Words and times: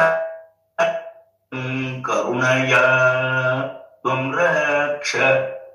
करुणया 2.06 2.86
त्वम् 4.02 4.34
रक्ष 4.34 5.16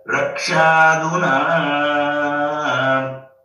रक्षादुना। 0.10 1.36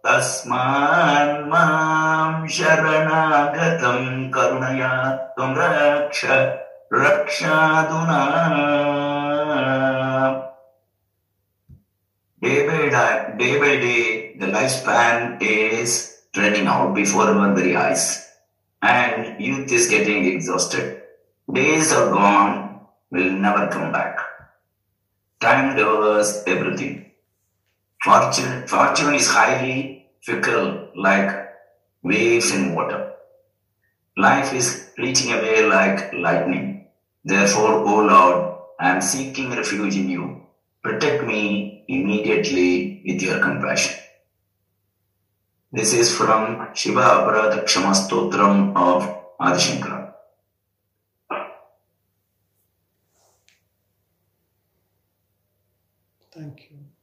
तस्मान्माम् 0.06 2.48
शरणागतम् 2.48 4.30
करुणया 4.30 5.16
त्वम् 5.16 5.58
रक्ष 5.58 6.24
रक्षादुना। 6.92 8.20
Day 12.44 12.54
by 12.54 12.68
day, 12.68 13.38
day 13.38 13.60
by 13.60 13.70
day, 13.84 14.40
the 14.40 14.52
lifespan 14.52 15.50
is 15.50 16.15
running 16.36 16.66
out 16.66 16.94
before 16.94 17.24
our 17.24 17.54
very 17.54 17.76
eyes, 17.76 18.28
and 18.82 19.40
youth 19.40 19.70
is 19.72 19.88
getting 19.88 20.26
exhausted. 20.26 21.02
Days 21.52 21.92
are 21.92 22.10
gone, 22.10 22.80
will 23.10 23.30
never 23.30 23.68
come 23.68 23.92
back. 23.92 24.18
Time 25.40 25.76
devours 25.76 26.42
everything. 26.46 27.12
Fortune, 28.02 28.66
fortune 28.66 29.14
is 29.14 29.28
highly 29.28 30.06
fickle, 30.22 30.90
like 30.94 31.30
waves 32.02 32.52
in 32.52 32.74
water. 32.74 33.12
Life 34.16 34.52
is 34.54 34.90
fleeting 34.96 35.32
away 35.32 35.66
like 35.66 36.12
lightning. 36.12 36.88
Therefore, 37.24 37.72
O 37.72 38.06
Lord, 38.06 38.58
I 38.80 38.90
am 38.90 39.00
seeking 39.00 39.50
refuge 39.50 39.96
in 39.96 40.08
you. 40.08 40.42
Protect 40.82 41.24
me 41.24 41.84
immediately 41.88 43.02
with 43.06 43.22
your 43.22 43.40
compassion. 43.40 43.96
This 45.76 45.92
is 45.92 46.10
from 46.16 46.74
Shiva 46.74 47.02
Aparadha 47.02 47.62
Kshamastotram 47.62 48.74
of 48.74 49.02
Adishankara. 49.38 50.14
Thank 56.32 56.70
you. 56.70 56.95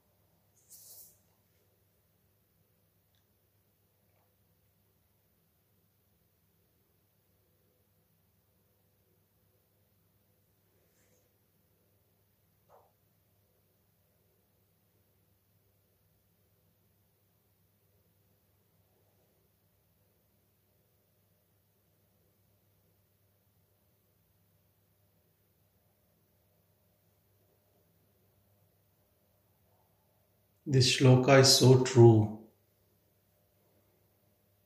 This 30.73 30.97
shloka 30.97 31.41
is 31.41 31.55
so 31.55 31.83
true. 31.83 32.39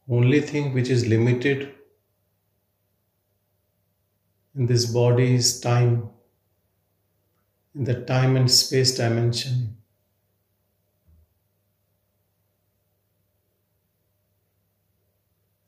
Only 0.07 0.40
thing 0.40 0.73
which 0.73 0.88
is 0.88 1.06
limited 1.06 1.75
in 4.56 4.67
this 4.67 4.85
body 4.85 5.35
is 5.35 5.59
time, 5.59 6.09
in 7.75 7.84
the 7.84 8.06
time 8.06 8.38
and 8.38 8.50
space 8.50 8.96
dimension. 8.96 9.75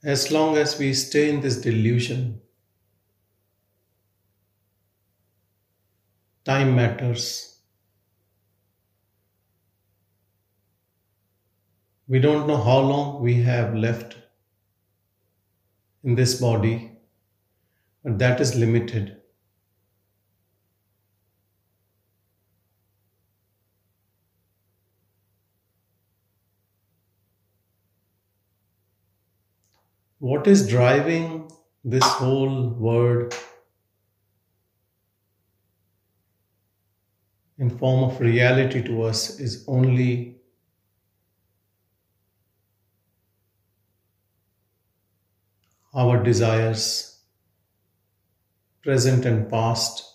As 0.01 0.31
long 0.31 0.55
as 0.55 0.79
we 0.79 0.93
stay 0.93 1.29
in 1.31 1.41
this 1.41 1.59
delusion, 1.59 2.39
time 6.45 6.77
matters. 6.77 7.48
We 12.09 12.17
don't 12.17 12.47
know 12.47 12.57
how 12.57 12.79
long 12.79 13.21
we 13.21 13.35
have 13.43 13.75
left 13.75 14.17
in 16.03 16.15
this 16.15 16.41
body, 16.41 16.97
but 18.03 18.17
that 18.17 18.41
is 18.41 18.55
limited. 18.55 19.17
What 30.17 30.47
is 30.47 30.67
driving 30.67 31.51
this 31.83 32.03
whole 32.03 32.69
world 32.69 33.35
in 37.59 37.69
form 37.69 38.03
of 38.03 38.19
reality 38.19 38.81
to 38.81 39.03
us 39.03 39.39
is 39.39 39.63
only 39.67 40.38
our 45.93 46.23
desires, 46.23 47.19
present 48.83 49.25
and 49.25 49.49
past. 49.49 50.05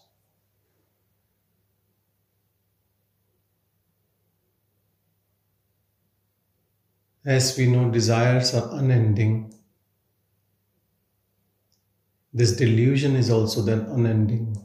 As 7.27 7.57
we 7.57 7.67
know, 7.67 7.91
desires 7.91 8.55
are 8.55 8.79
unending. 8.79 9.53
This 12.33 12.57
delusion 12.57 13.17
is 13.17 13.31
also 13.31 13.63
then 13.63 13.81
unending. 13.81 14.57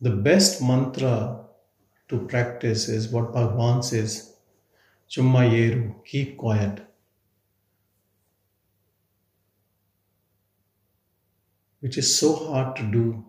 The 0.00 0.10
best 0.10 0.62
mantra 0.62 1.46
to 2.08 2.18
practice 2.26 2.88
is 2.88 3.08
what 3.08 3.32
Bhagavan 3.32 3.82
says 3.82 4.35
Chumma 5.08 5.48
Iru, 5.48 6.04
keep 6.04 6.36
quiet. 6.36 6.84
Which 11.80 11.96
is 11.98 12.18
so 12.18 12.34
hard 12.34 12.76
to 12.76 12.82
do. 12.82 13.24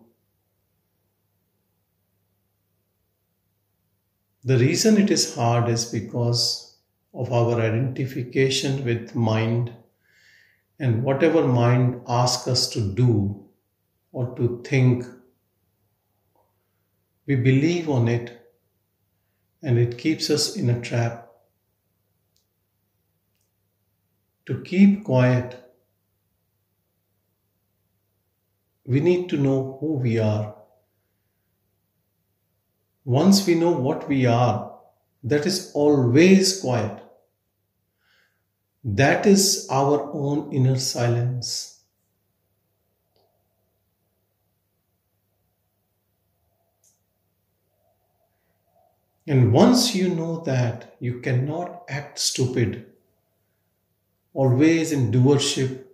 The 4.44 4.56
reason 4.56 4.96
it 4.96 5.10
is 5.10 5.34
hard 5.34 5.68
is 5.68 5.84
because 5.84 6.76
of 7.12 7.32
our 7.32 7.60
identification 7.60 8.84
with 8.84 9.14
mind 9.14 9.72
and 10.78 11.02
whatever 11.02 11.46
mind 11.46 12.00
asks 12.08 12.48
us 12.48 12.68
to 12.70 12.80
do 12.80 13.44
or 14.12 14.34
to 14.36 14.62
think, 14.64 15.04
we 17.26 17.36
believe 17.36 17.90
on 17.90 18.08
it 18.08 18.52
and 19.62 19.78
it 19.78 19.98
keeps 19.98 20.30
us 20.30 20.56
in 20.56 20.70
a 20.70 20.80
trap. 20.80 21.27
To 24.48 24.62
keep 24.62 25.04
quiet, 25.04 25.62
we 28.86 29.00
need 29.00 29.28
to 29.28 29.36
know 29.36 29.76
who 29.78 29.98
we 29.98 30.18
are. 30.18 30.56
Once 33.04 33.46
we 33.46 33.56
know 33.56 33.72
what 33.72 34.08
we 34.08 34.24
are, 34.24 34.74
that 35.22 35.44
is 35.44 35.70
always 35.74 36.62
quiet. 36.62 37.02
That 38.82 39.26
is 39.26 39.68
our 39.70 40.10
own 40.14 40.50
inner 40.50 40.78
silence. 40.78 41.82
And 49.26 49.52
once 49.52 49.94
you 49.94 50.08
know 50.08 50.40
that, 50.44 50.96
you 51.00 51.20
cannot 51.20 51.84
act 51.90 52.18
stupid, 52.18 52.86
always 54.38 54.90
in 54.92 55.10
doership, 55.12 55.84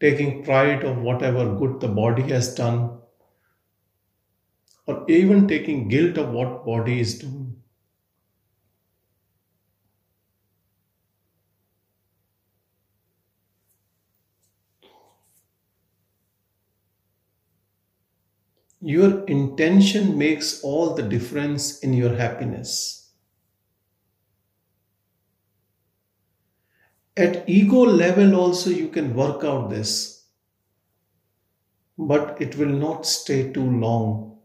taking 0.00 0.42
pride 0.42 0.82
of 0.84 1.02
whatever 1.02 1.54
good 1.54 1.80
the 1.80 1.88
body 1.88 2.22
has 2.22 2.54
done, 2.54 2.98
or 4.86 5.04
even 5.06 5.46
taking 5.46 5.86
guilt 5.86 6.16
of 6.16 6.30
what 6.32 6.64
body 6.64 6.98
is 6.98 7.18
doing. 7.18 7.62
Your 18.80 19.22
intention 19.26 20.16
makes 20.16 20.62
all 20.62 20.94
the 20.94 21.02
difference 21.02 21.78
in 21.80 21.92
your 21.92 22.14
happiness. 22.16 22.95
At 27.16 27.48
ego 27.48 27.80
level, 27.80 28.34
also, 28.34 28.68
you 28.68 28.88
can 28.88 29.14
work 29.14 29.42
out 29.42 29.70
this, 29.70 30.26
but 31.96 32.40
it 32.42 32.56
will 32.56 32.68
not 32.68 33.06
stay 33.06 33.52
too 33.52 33.64
long, 33.64 34.38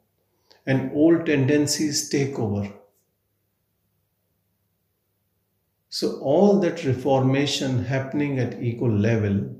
and 0.65 0.91
old 0.93 1.25
tendencies 1.25 2.07
take 2.07 2.39
over. 2.39 2.71
So, 5.89 6.19
all 6.21 6.61
that 6.61 6.85
reformation 6.85 7.83
happening 7.83 8.39
at 8.39 8.63
ego 8.63 8.85
level 8.85 9.53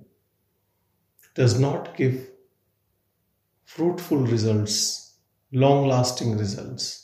does 1.36 1.60
not 1.60 1.98
give 1.98 2.30
fruitful 3.66 4.19
results, 4.19 5.18
long 5.52 5.88
lasting 5.88 6.38
results. 6.38 7.00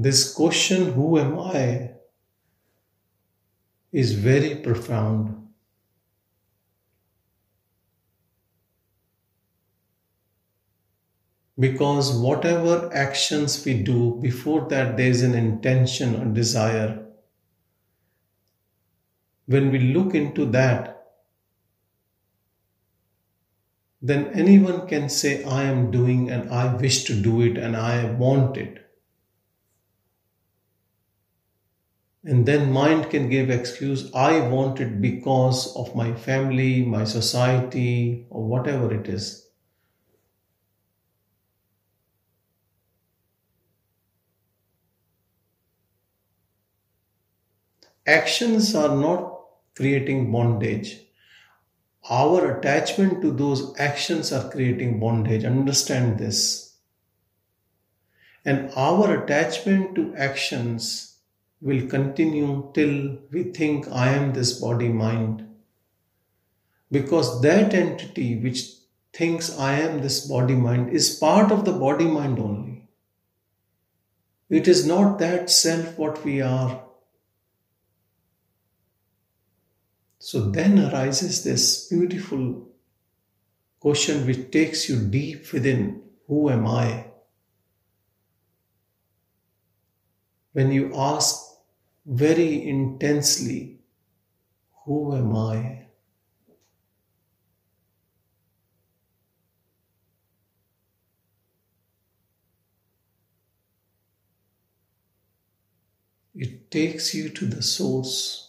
This 0.00 0.32
question, 0.32 0.92
Who 0.92 1.18
am 1.18 1.40
I? 1.40 1.90
is 3.90 4.12
very 4.12 4.54
profound. 4.54 5.48
Because 11.58 12.12
whatever 12.12 12.88
actions 12.94 13.64
we 13.64 13.82
do, 13.82 14.20
before 14.22 14.68
that 14.68 14.96
there 14.96 15.08
is 15.08 15.24
an 15.24 15.34
intention 15.34 16.14
or 16.14 16.32
desire. 16.32 17.04
When 19.46 19.72
we 19.72 19.80
look 19.80 20.14
into 20.14 20.46
that, 20.52 21.08
then 24.00 24.28
anyone 24.28 24.86
can 24.86 25.08
say, 25.08 25.42
I 25.42 25.64
am 25.64 25.90
doing 25.90 26.30
and 26.30 26.48
I 26.50 26.72
wish 26.76 27.02
to 27.06 27.20
do 27.20 27.42
it 27.42 27.58
and 27.58 27.76
I 27.76 28.12
want 28.12 28.56
it. 28.56 28.87
And 32.24 32.46
then 32.46 32.72
mind 32.72 33.10
can 33.10 33.28
give 33.28 33.48
excuse, 33.48 34.12
I 34.14 34.40
want 34.48 34.80
it 34.80 35.00
because 35.00 35.74
of 35.76 35.94
my 35.94 36.14
family, 36.14 36.84
my 36.84 37.04
society, 37.04 38.26
or 38.28 38.44
whatever 38.44 38.92
it 38.92 39.08
is. 39.08 39.48
actions 48.08 48.74
are 48.74 48.96
not 48.96 49.38
creating 49.76 50.32
bondage. 50.32 50.98
Our 52.08 52.58
attachment 52.58 53.20
to 53.20 53.30
those 53.30 53.78
actions 53.78 54.32
are 54.32 54.50
creating 54.50 54.98
bondage. 54.98 55.44
Understand 55.44 56.18
this. 56.18 56.74
And 58.46 58.70
our 58.74 59.22
attachment 59.22 59.94
to 59.96 60.14
actions 60.16 61.17
will 61.60 61.86
continue 61.88 62.70
till 62.74 63.18
we 63.32 63.44
think 63.44 63.88
I 63.90 64.10
am 64.10 64.32
this 64.32 64.60
body 64.60 64.88
mind. 64.88 65.44
Because 66.90 67.42
that 67.42 67.74
entity 67.74 68.38
which 68.38 68.74
thinks 69.12 69.58
I 69.58 69.80
am 69.80 70.00
this 70.00 70.26
body 70.26 70.54
mind 70.54 70.90
is 70.90 71.16
part 71.16 71.50
of 71.50 71.64
the 71.64 71.72
body 71.72 72.06
mind 72.06 72.38
only. 72.38 72.88
It 74.48 74.68
is 74.68 74.86
not 74.86 75.18
that 75.18 75.50
self 75.50 75.98
what 75.98 76.24
we 76.24 76.40
are. 76.40 76.82
So 80.18 80.50
then 80.50 80.78
arises 80.78 81.44
this 81.44 81.88
beautiful 81.88 82.68
question 83.80 84.26
which 84.26 84.50
takes 84.50 84.88
you 84.88 84.96
deep 84.96 85.52
within 85.52 86.02
Who 86.26 86.50
am 86.50 86.66
I? 86.66 87.06
When 90.52 90.72
you 90.72 90.92
ask 90.94 91.47
very 92.08 92.66
intensely, 92.68 93.78
Who 94.84 95.14
am 95.14 95.36
I? 95.36 95.86
It 106.34 106.70
takes 106.70 107.12
you 107.14 107.28
to 107.28 107.44
the 107.44 107.62
source. 107.62 108.47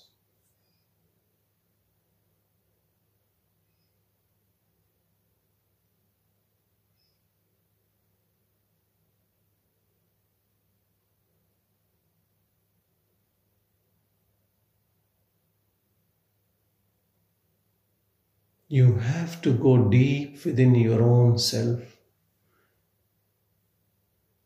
You 18.72 19.00
have 19.00 19.42
to 19.42 19.52
go 19.52 19.90
deep 19.90 20.46
within 20.46 20.76
your 20.76 21.02
own 21.02 21.40
self. 21.40 21.98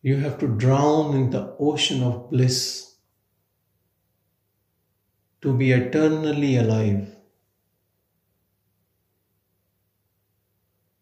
You 0.01 0.15
have 0.15 0.39
to 0.39 0.47
drown 0.47 1.13
in 1.13 1.29
the 1.29 1.55
ocean 1.59 2.01
of 2.01 2.29
bliss 2.29 2.95
to 5.41 5.53
be 5.57 5.73
eternally 5.73 6.55
alive. 6.55 7.13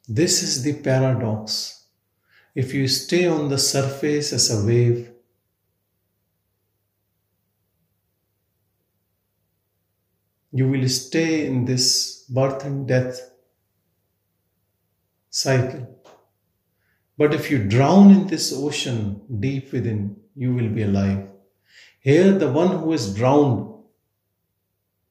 This 0.09 0.41
is 0.41 0.63
the 0.63 0.81
paradox. 0.81 1.85
If 2.55 2.73
you 2.73 2.87
stay 2.87 3.27
on 3.27 3.49
the 3.49 3.59
surface 3.59 4.33
as 4.33 4.49
a 4.49 4.65
wave, 4.65 5.10
you 10.51 10.67
will 10.67 10.87
stay 10.89 11.45
in 11.45 11.65
this 11.65 12.25
birth 12.29 12.65
and 12.65 12.87
death 12.87 13.31
cycle. 15.29 15.87
But 17.17 17.33
if 17.33 17.49
you 17.49 17.63
drown 17.63 18.11
in 18.11 18.27
this 18.27 18.51
ocean 18.53 19.21
deep 19.39 19.71
within, 19.71 20.17
you 20.35 20.53
will 20.53 20.69
be 20.69 20.83
alive. 20.83 21.27
Here, 21.99 22.31
the 22.31 22.51
one 22.51 22.79
who 22.79 22.93
is 22.93 23.13
drowned 23.13 23.73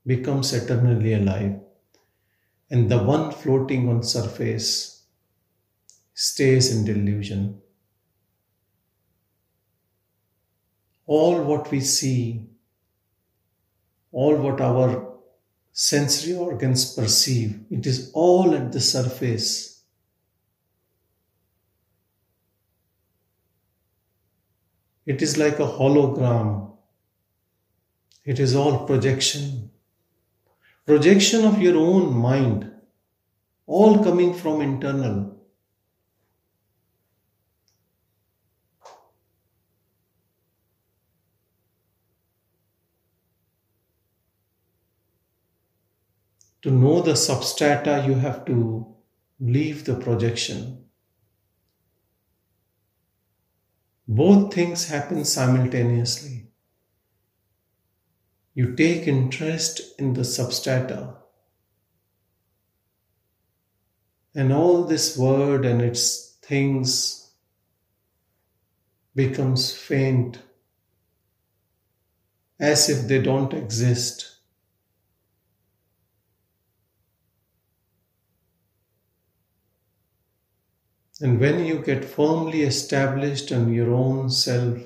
becomes 0.07 0.53
eternally 0.53 1.15
alive, 1.15 1.61
and 2.69 2.91
the 2.91 2.99
one 2.99 3.31
floating 3.31 3.89
on 3.89 4.03
surface 4.03 5.05
stays 6.15 6.75
in 6.75 6.85
delusion. 6.85 7.61
All 11.07 11.43
what 11.45 11.71
we 11.71 11.81
see, 11.81 12.47
all 14.13 14.37
what 14.37 14.61
our 14.61 15.10
sensory 15.83 16.35
organs 16.35 16.95
perceive. 16.95 17.59
It 17.71 17.87
is 17.87 18.11
all 18.13 18.55
at 18.55 18.71
the 18.71 18.81
surface. 18.83 19.83
It 25.07 25.23
is 25.23 25.39
like 25.39 25.59
a 25.59 25.67
hologram. 25.67 26.73
It 28.27 28.39
is 28.39 28.55
all 28.55 28.85
projection. 28.87 29.71
Projection 30.85 31.47
of 31.47 31.63
your 31.63 31.79
own 31.79 32.15
mind, 32.15 32.71
all 33.67 34.05
coming 34.05 34.35
from 34.35 34.61
internal. 34.61 35.40
To 46.63 46.71
know 46.71 47.01
the 47.01 47.13
substrata, 47.13 48.07
you 48.07 48.15
have 48.15 48.45
to 48.45 48.95
leave 49.39 49.85
the 49.85 49.95
projection. 49.95 50.85
Both 54.07 54.53
things 54.53 54.89
happen 54.89 55.25
simultaneously. 55.25 56.49
You 58.53 58.75
take 58.75 59.07
interest 59.07 59.81
in 59.99 60.13
the 60.15 60.23
substrata, 60.23 61.17
and 64.35 64.53
all 64.53 64.85
this 64.85 65.17
word 65.17 65.65
and 65.65 65.81
its 65.81 66.37
things 66.43 67.31
becomes 69.15 69.73
faint 69.73 70.41
as 72.59 72.89
if 72.91 73.09
they 73.09 73.23
don't 73.23 73.55
exist. 73.55 74.40
And 81.21 81.39
when 81.39 81.67
you 81.67 81.81
get 81.81 82.05
firmly 82.05 82.63
established 82.63 83.53
on 83.53 83.73
your 83.73 83.93
own 83.93 84.31
self, 84.31 84.79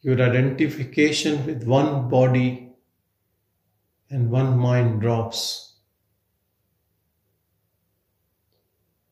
your 0.00 0.20
identification 0.20 1.46
with 1.46 1.62
one 1.62 2.08
body 2.08 2.72
and 4.10 4.30
one 4.30 4.58
mind 4.58 5.00
drops. 5.00 5.76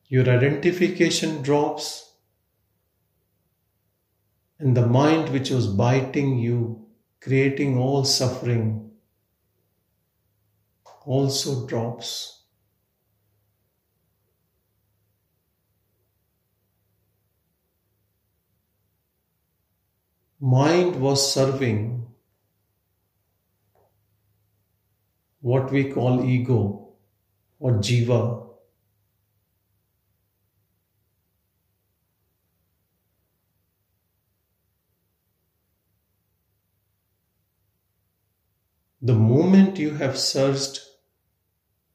Your 0.09 0.29
identification 0.29 1.41
drops, 1.41 2.15
and 4.59 4.75
the 4.75 4.85
mind 4.85 5.29
which 5.29 5.49
was 5.49 5.67
biting 5.67 6.37
you, 6.37 6.85
creating 7.21 7.77
all 7.77 8.03
suffering, 8.03 8.90
also 11.05 11.67
drops. 11.67 12.41
mind 20.41 20.99
was 20.99 21.31
serving 21.31 22.07
what 25.41 25.71
we 25.71 25.83
call 25.91 26.25
ego 26.25 26.93
or 27.59 27.73
jiva. 27.73 28.47
The 39.03 39.13
moment 39.13 39.77
you 39.77 39.91
have 39.95 40.17
searched 40.17 40.90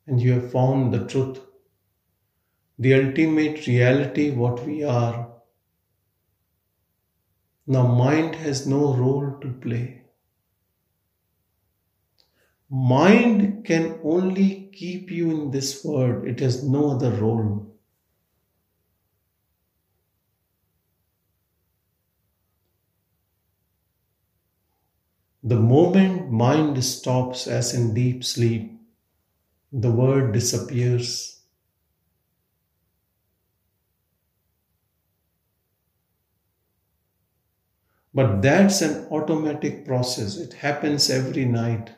and 0.07 0.21
you 0.21 0.33
have 0.35 0.53
found 0.53 0.93
the 0.93 1.07
truth, 1.07 1.41
the 2.79 2.95
ultimate 2.95 3.67
reality, 3.67 4.31
what 4.31 4.65
we 4.67 4.85
are, 4.85 5.37
now, 7.69 7.85
mind 7.85 8.37
has 8.37 8.65
no 8.65 8.95
role 8.95 9.39
to 9.41 9.53
play. 9.55 10.03
Mind 12.71 13.65
can 13.65 13.99
only 14.05 14.71
keep 14.73 15.11
you 15.11 15.31
in 15.31 15.51
this 15.51 15.85
world, 15.85 16.29
it 16.29 16.39
has 16.39 16.63
no 16.63 16.93
other 16.93 17.11
role. 17.11 17.75
The 25.43 25.59
moment 25.59 26.31
mind 26.31 26.83
stops, 26.85 27.49
as 27.49 27.75
in 27.75 27.95
deep 27.95 28.25
sleep, 28.25 28.76
the 29.73 29.91
word 29.93 30.33
disappears. 30.33 31.41
But 38.13 38.43
that's 38.43 38.83
an 38.83 39.07
automatic 39.13 39.85
process, 39.87 40.37
it 40.39 40.55
happens 40.55 41.09
every 41.09 41.45
night. 41.45 41.93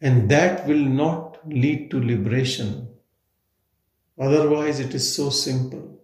And 0.00 0.28
that 0.28 0.66
will 0.66 0.84
not 0.84 1.48
lead 1.48 1.92
to 1.92 2.02
liberation. 2.02 2.88
Otherwise, 4.18 4.80
it 4.80 4.94
is 4.94 5.14
so 5.14 5.30
simple. 5.30 5.97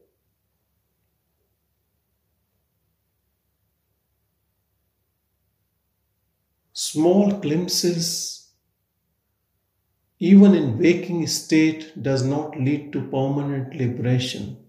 Small 6.95 7.33
glimpses, 7.41 8.53
even 10.21 10.55
in 10.55 10.79
waking 10.79 11.27
state, 11.27 12.01
does 12.01 12.23
not 12.25 12.57
lead 12.57 12.93
to 12.93 13.09
permanent 13.09 13.75
liberation 13.75 14.65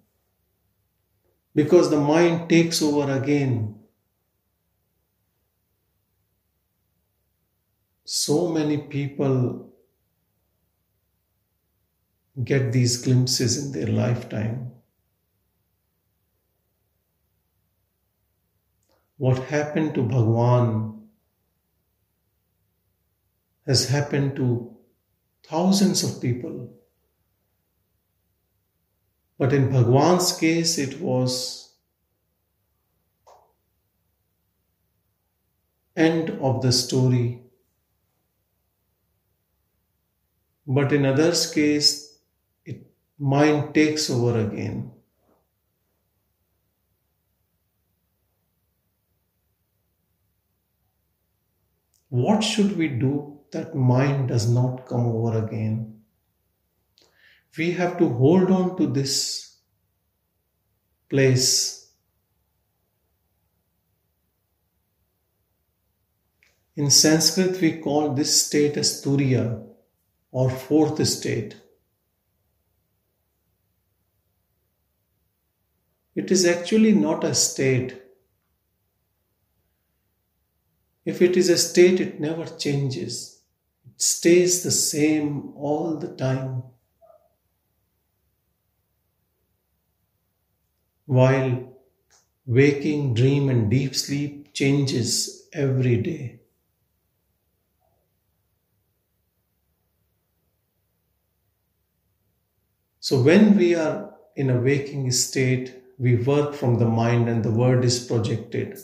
because 1.53 1.91
the 1.91 2.00
mind 2.00 2.50
takes 2.50 2.82
over 2.82 3.12
again. 3.12 3.75
So 8.05 8.48
many 8.48 8.79
people 8.79 9.72
get 12.44 12.72
these 12.72 13.03
glimpses 13.03 13.63
in 13.63 13.72
their 13.72 13.94
lifetime. 13.94 14.72
What 19.17 19.38
happened 19.44 19.94
to 19.94 20.01
Bhagwan 20.01 20.94
has 23.65 23.89
happened 23.89 24.36
to 24.36 24.75
thousands 25.43 26.03
of 26.03 26.22
people. 26.22 26.72
But 29.38 29.53
in 29.53 29.69
Bhagwan's 29.69 30.38
case, 30.38 30.77
it 30.77 31.00
was 31.00 31.74
end 35.95 36.29
of 36.41 36.62
the 36.62 36.72
story. 36.72 37.41
But 40.67 40.91
in 40.91 41.05
others' 41.05 41.51
case, 41.51 42.19
it 42.65 42.88
mind 43.17 43.74
takes 43.74 44.10
over 44.10 44.39
again. 44.39 44.91
What 52.10 52.43
should 52.43 52.77
we 52.77 52.88
do 52.88 53.34
that 53.55 53.75
mind 53.75 54.29
does 54.29 54.50
not 54.59 54.85
come 54.85 55.05
over 55.07 55.43
again? 55.43 55.95
we 57.57 57.71
have 57.71 57.97
to 57.97 58.09
hold 58.09 58.51
on 58.51 58.75
to 58.77 58.88
this 58.88 59.57
place. 61.09 61.91
In 66.75 66.91
Sanskrit, 66.91 67.62
we 67.62 67.79
call 67.79 68.13
this 68.13 68.45
state 68.45 68.75
as 68.75 69.01
Turiya 69.01 69.65
or 70.31 70.50
fourth 70.50 71.05
state. 71.07 71.55
It 76.15 76.31
is 76.31 76.45
actually 76.45 76.91
not 76.93 77.24
a 77.24 77.33
state. 77.33 78.01
If 81.05 81.21
it 81.21 81.38
is 81.38 81.50
a 81.50 81.57
state, 81.57 82.01
it 82.01 82.19
never 82.19 82.45
changes. 82.45 83.34
Stays 83.97 84.63
the 84.63 84.71
same 84.71 85.53
all 85.55 85.95
the 85.95 86.09
time. 86.15 86.63
while 91.05 91.73
waking, 92.45 93.13
dream, 93.13 93.49
and 93.49 93.69
deep 93.69 93.95
sleep 93.95 94.53
changes 94.53 95.47
every 95.53 95.97
day. 95.97 96.39
So, 102.99 103.21
when 103.21 103.55
we 103.55 103.75
are 103.75 104.15
in 104.35 104.49
a 104.49 104.59
waking 104.59 105.11
state, 105.11 105.75
we 105.99 106.15
work 106.15 106.55
from 106.55 106.79
the 106.79 106.87
mind 106.87 107.29
and 107.29 107.43
the 107.43 107.51
word 107.51 107.85
is 107.85 108.03
projected. 108.03 108.79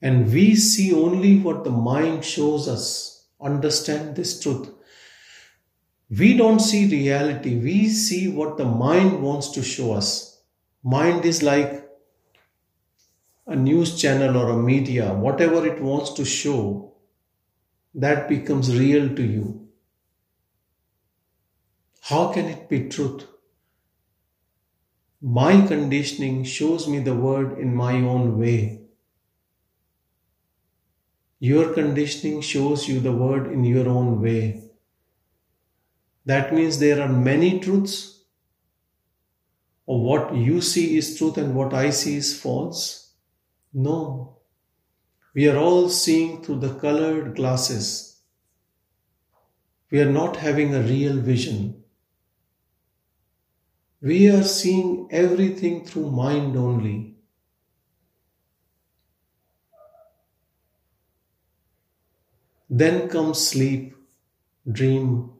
And 0.00 0.32
we 0.32 0.54
see 0.54 0.94
only 0.94 1.38
what 1.38 1.64
the 1.64 1.70
mind 1.70 2.24
shows 2.24 2.68
us. 2.68 3.13
Understand 3.44 4.16
this 4.16 4.40
truth. 4.40 4.70
We 6.08 6.36
don't 6.36 6.60
see 6.60 6.90
reality, 6.90 7.56
we 7.58 7.88
see 7.88 8.28
what 8.28 8.56
the 8.56 8.64
mind 8.64 9.22
wants 9.22 9.50
to 9.50 9.62
show 9.62 9.92
us. 9.92 10.42
Mind 10.82 11.24
is 11.24 11.42
like 11.42 11.88
a 13.46 13.56
news 13.56 14.00
channel 14.00 14.36
or 14.36 14.50
a 14.50 14.62
media, 14.62 15.12
whatever 15.12 15.66
it 15.66 15.80
wants 15.82 16.12
to 16.14 16.24
show, 16.24 16.94
that 17.94 18.28
becomes 18.28 18.76
real 18.76 19.14
to 19.14 19.22
you. 19.22 19.68
How 22.02 22.32
can 22.32 22.46
it 22.46 22.68
be 22.68 22.88
truth? 22.88 23.24
My 25.20 25.66
conditioning 25.66 26.44
shows 26.44 26.86
me 26.86 26.98
the 26.98 27.14
word 27.14 27.58
in 27.58 27.74
my 27.74 27.94
own 27.94 28.38
way. 28.38 28.83
Your 31.44 31.74
conditioning 31.74 32.40
shows 32.40 32.88
you 32.88 33.00
the 33.00 33.12
word 33.12 33.52
in 33.52 33.64
your 33.64 33.86
own 33.86 34.22
way. 34.22 34.62
That 36.24 36.54
means 36.54 36.78
there 36.78 37.02
are 37.02 37.12
many 37.30 37.60
truths 37.60 38.22
or 39.84 40.02
what 40.02 40.34
you 40.34 40.62
see 40.62 40.96
is 40.96 41.18
truth 41.18 41.36
and 41.36 41.54
what 41.54 41.74
I 41.74 41.90
see 41.90 42.16
is 42.16 42.40
false? 42.40 43.12
No. 43.74 44.38
We 45.34 45.46
are 45.50 45.58
all 45.58 45.90
seeing 45.90 46.42
through 46.42 46.60
the 46.60 46.76
colored 46.76 47.36
glasses. 47.36 48.22
We 49.90 50.00
are 50.00 50.10
not 50.10 50.36
having 50.36 50.74
a 50.74 50.80
real 50.80 51.18
vision. 51.18 51.84
We 54.00 54.30
are 54.30 54.44
seeing 54.44 55.08
everything 55.10 55.84
through 55.84 56.10
mind 56.10 56.56
only. 56.56 57.13
Then 62.82 63.08
comes 63.08 63.46
sleep, 63.46 63.96
dream. 64.70 65.30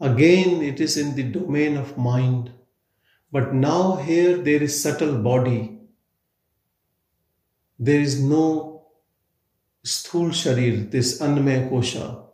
Again, 0.00 0.62
it 0.62 0.80
is 0.80 0.96
in 0.96 1.14
the 1.14 1.22
domain 1.22 1.76
of 1.76 1.96
mind. 1.96 2.52
But 3.32 3.54
now 3.54 3.96
here 3.96 4.36
there 4.36 4.62
is 4.62 4.82
subtle 4.82 5.18
body 5.18 5.80
there 7.82 8.00
is 8.00 8.22
no 8.22 8.82
sthul 9.82 10.32
sharir, 10.38 10.90
this 10.90 11.18
anmay 11.22 11.70
kosha, 11.70 12.26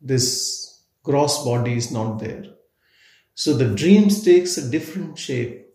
this 0.00 0.82
gross 1.04 1.44
body 1.44 1.74
is 1.74 1.92
not 1.92 2.18
there. 2.18 2.44
So 3.34 3.56
the 3.56 3.72
dreams 3.76 4.24
takes 4.24 4.56
a 4.56 4.68
different 4.68 5.18
shape. 5.18 5.65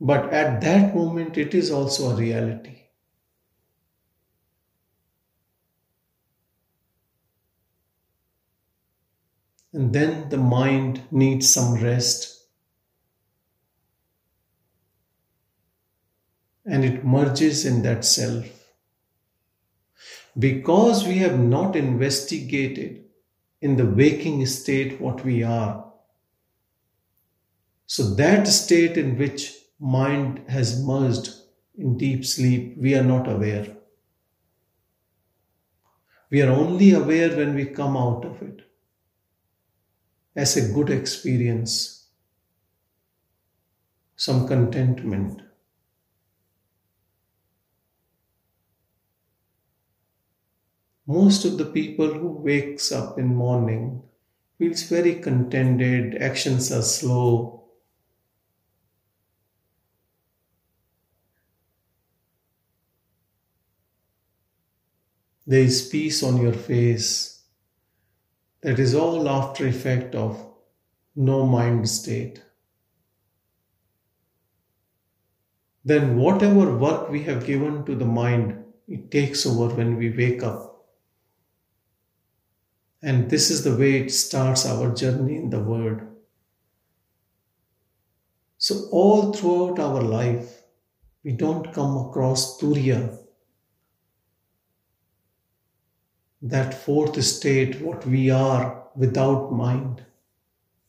But 0.00 0.32
at 0.32 0.60
that 0.60 0.94
moment, 0.94 1.36
it 1.36 1.54
is 1.54 1.70
also 1.70 2.10
a 2.10 2.16
reality. 2.16 2.78
And 9.72 9.92
then 9.92 10.28
the 10.28 10.38
mind 10.38 11.02
needs 11.10 11.52
some 11.52 11.74
rest. 11.82 12.46
And 16.64 16.84
it 16.84 17.04
merges 17.04 17.64
in 17.66 17.82
that 17.82 18.04
self. 18.04 18.46
Because 20.38 21.06
we 21.06 21.18
have 21.18 21.38
not 21.38 21.74
investigated 21.74 23.04
in 23.60 23.76
the 23.76 23.86
waking 23.86 24.46
state 24.46 25.00
what 25.00 25.24
we 25.24 25.42
are. 25.42 25.92
So, 27.86 28.14
that 28.14 28.46
state 28.46 28.96
in 28.96 29.16
which 29.18 29.57
mind 29.80 30.40
has 30.48 30.84
merged 30.84 31.30
in 31.76 31.96
deep 31.98 32.24
sleep, 32.24 32.76
we 32.78 32.94
are 32.94 33.02
not 33.02 33.28
aware. 33.28 33.76
We 36.30 36.40
are 36.40 36.50
only 36.50 36.92
aware 36.92 37.36
when 37.36 37.54
we 37.54 37.66
come 37.66 37.94
out 37.94 38.24
of 38.24 38.40
it 38.40 38.62
as 40.34 40.56
a 40.56 40.72
good 40.72 40.88
experience, 40.88 42.06
some 44.16 44.46
contentment. 44.46 45.40
Most 51.08 51.44
of 51.44 51.58
the 51.58 51.64
people 51.64 52.06
who 52.14 52.28
wakes 52.28 52.92
up 52.92 53.18
in 53.18 53.34
morning 53.34 54.04
feels 54.58 54.84
very 54.84 55.16
contented, 55.16 56.14
actions 56.22 56.70
are 56.70 56.82
slow. 56.82 57.57
There 65.48 65.62
is 65.62 65.88
peace 65.88 66.22
on 66.22 66.42
your 66.42 66.52
face 66.52 67.42
that 68.60 68.78
is 68.78 68.94
all 68.94 69.26
after 69.26 69.66
effect 69.66 70.14
of 70.14 70.44
no 71.16 71.46
mind 71.46 71.88
state. 71.88 72.42
Then, 75.82 76.18
whatever 76.18 76.76
work 76.76 77.08
we 77.08 77.22
have 77.22 77.46
given 77.46 77.86
to 77.86 77.94
the 77.94 78.04
mind, 78.04 78.62
it 78.86 79.10
takes 79.10 79.46
over 79.46 79.74
when 79.74 79.96
we 79.96 80.10
wake 80.10 80.42
up. 80.42 80.84
And 83.00 83.30
this 83.30 83.50
is 83.50 83.64
the 83.64 83.74
way 83.74 84.02
it 84.02 84.12
starts 84.12 84.66
our 84.66 84.94
journey 84.94 85.36
in 85.36 85.48
the 85.48 85.62
world. 85.62 86.02
So, 88.58 88.86
all 88.90 89.32
throughout 89.32 89.78
our 89.78 90.02
life, 90.02 90.60
we 91.24 91.32
don't 91.32 91.72
come 91.72 91.96
across 91.96 92.60
Turiya, 92.60 93.17
that 96.42 96.74
fourth 96.74 97.22
state, 97.24 97.80
what 97.80 98.06
we 98.06 98.30
are 98.30 98.84
without 98.94 99.52
mind, 99.52 100.04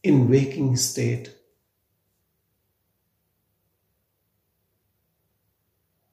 in 0.03 0.29
waking 0.29 0.75
state. 0.77 1.35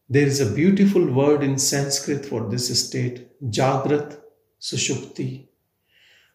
There 0.09 0.27
is 0.27 0.41
a 0.41 0.55
beautiful 0.55 1.05
word 1.13 1.43
in 1.43 1.59
Sanskrit 1.59 2.25
for 2.25 2.49
this 2.49 2.87
state, 2.87 3.29
Jagrat 3.43 4.19
Sushupti. 4.61 5.49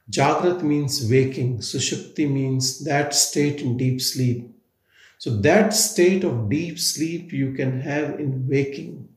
Jagrat 0.10 0.62
means 0.62 1.10
waking, 1.10 1.60
Sushupti 1.60 2.30
means 2.30 2.84
that 2.84 3.16
state 3.16 3.62
in 3.62 3.78
deep 3.78 4.02
sleep. 4.02 4.50
So, 5.18 5.38
that 5.38 5.74
state 5.74 6.24
of 6.24 6.50
deep 6.50 6.80
sleep 6.80 7.32
you 7.32 7.54
can 7.54 7.80
have 7.82 8.20
in 8.20 8.48
waking. 8.48 9.08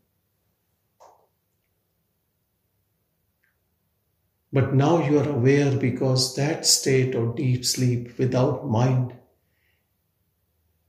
But 4.55 4.73
now 4.73 5.05
you 5.05 5.19
are 5.19 5.29
aware 5.29 5.77
because 5.77 6.37
that 6.37 6.64
state 6.64 7.17
of 7.17 7.35
deep 7.35 7.64
sleep 7.64 8.17
without 8.17 8.71
mind 8.71 9.12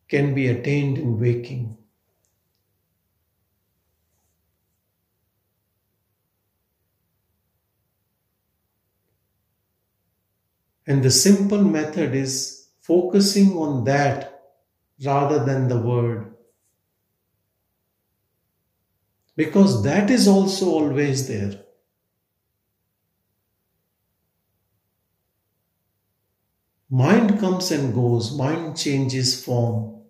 can 0.07 0.35
be 0.35 0.49
attained 0.49 0.99
in 0.99 1.19
waking. 1.19 1.75
And 10.85 11.01
the 11.01 11.09
simple 11.09 11.63
method 11.63 12.13
is 12.13 12.67
focusing 12.81 13.57
on 13.57 13.85
that 13.85 14.43
rather 15.03 15.43
than 15.43 15.69
the 15.69 15.79
word. 15.79 16.35
Because 19.35 19.83
that 19.83 20.11
is 20.11 20.27
also 20.27 20.67
always 20.67 21.27
there. 21.27 21.64
Mind 26.95 27.39
comes 27.41 27.71
and 27.71 27.93
goes, 27.93 28.37
mind 28.37 28.77
changes 28.77 29.43
form. 29.43 30.03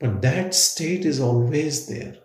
But 0.00 0.20
that 0.22 0.52
state 0.52 1.04
is 1.04 1.20
always 1.20 1.86
there. 1.86 2.16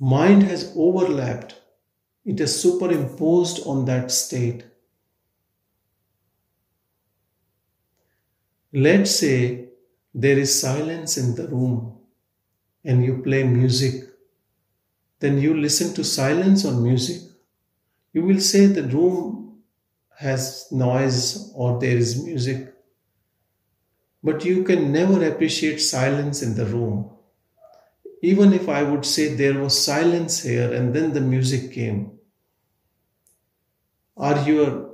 Mind 0.00 0.42
has 0.42 0.72
overlapped, 0.76 1.54
it 2.24 2.40
is 2.40 2.60
superimposed 2.60 3.64
on 3.64 3.84
that 3.84 4.10
state. 4.10 4.64
Let's 8.72 9.14
say 9.14 9.68
there 10.12 10.38
is 10.38 10.60
silence 10.60 11.16
in 11.18 11.36
the 11.36 11.46
room 11.46 12.00
and 12.82 13.04
you 13.04 13.22
play 13.22 13.44
music. 13.44 13.94
Then 15.20 15.38
you 15.38 15.56
listen 15.56 15.94
to 15.94 16.02
silence 16.02 16.64
or 16.64 16.72
music. 16.72 17.30
You 18.12 18.24
will 18.24 18.40
say 18.40 18.66
the 18.66 18.82
room 18.82 19.41
has 20.22 20.68
noise 20.70 21.52
or 21.54 21.78
there 21.80 21.96
is 21.96 22.24
music. 22.24 22.74
But 24.22 24.44
you 24.44 24.62
can 24.62 24.92
never 24.92 25.24
appreciate 25.26 25.78
silence 25.78 26.42
in 26.42 26.54
the 26.54 26.64
room. 26.66 27.10
Even 28.22 28.52
if 28.52 28.68
I 28.68 28.84
would 28.84 29.04
say 29.04 29.34
there 29.34 29.58
was 29.58 29.84
silence 29.84 30.42
here 30.42 30.72
and 30.72 30.94
then 30.94 31.12
the 31.12 31.20
music 31.20 31.72
came, 31.72 32.18
are 34.16 34.48
your 34.48 34.90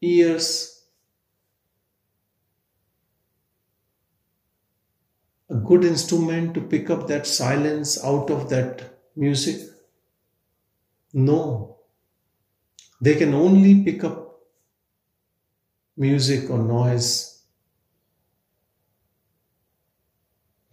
ears 0.00 0.84
a 5.48 5.54
good 5.54 5.84
instrument 5.84 6.54
to 6.54 6.60
pick 6.60 6.90
up 6.90 7.06
that 7.06 7.26
silence 7.26 8.02
out 8.02 8.30
of 8.30 8.48
that 8.50 8.82
music? 9.14 9.60
No. 11.12 11.78
They 13.00 13.14
can 13.14 13.32
only 13.32 13.84
pick 13.84 14.02
up 14.02 14.25
music 15.96 16.50
or 16.50 16.58
noise. 16.58 17.42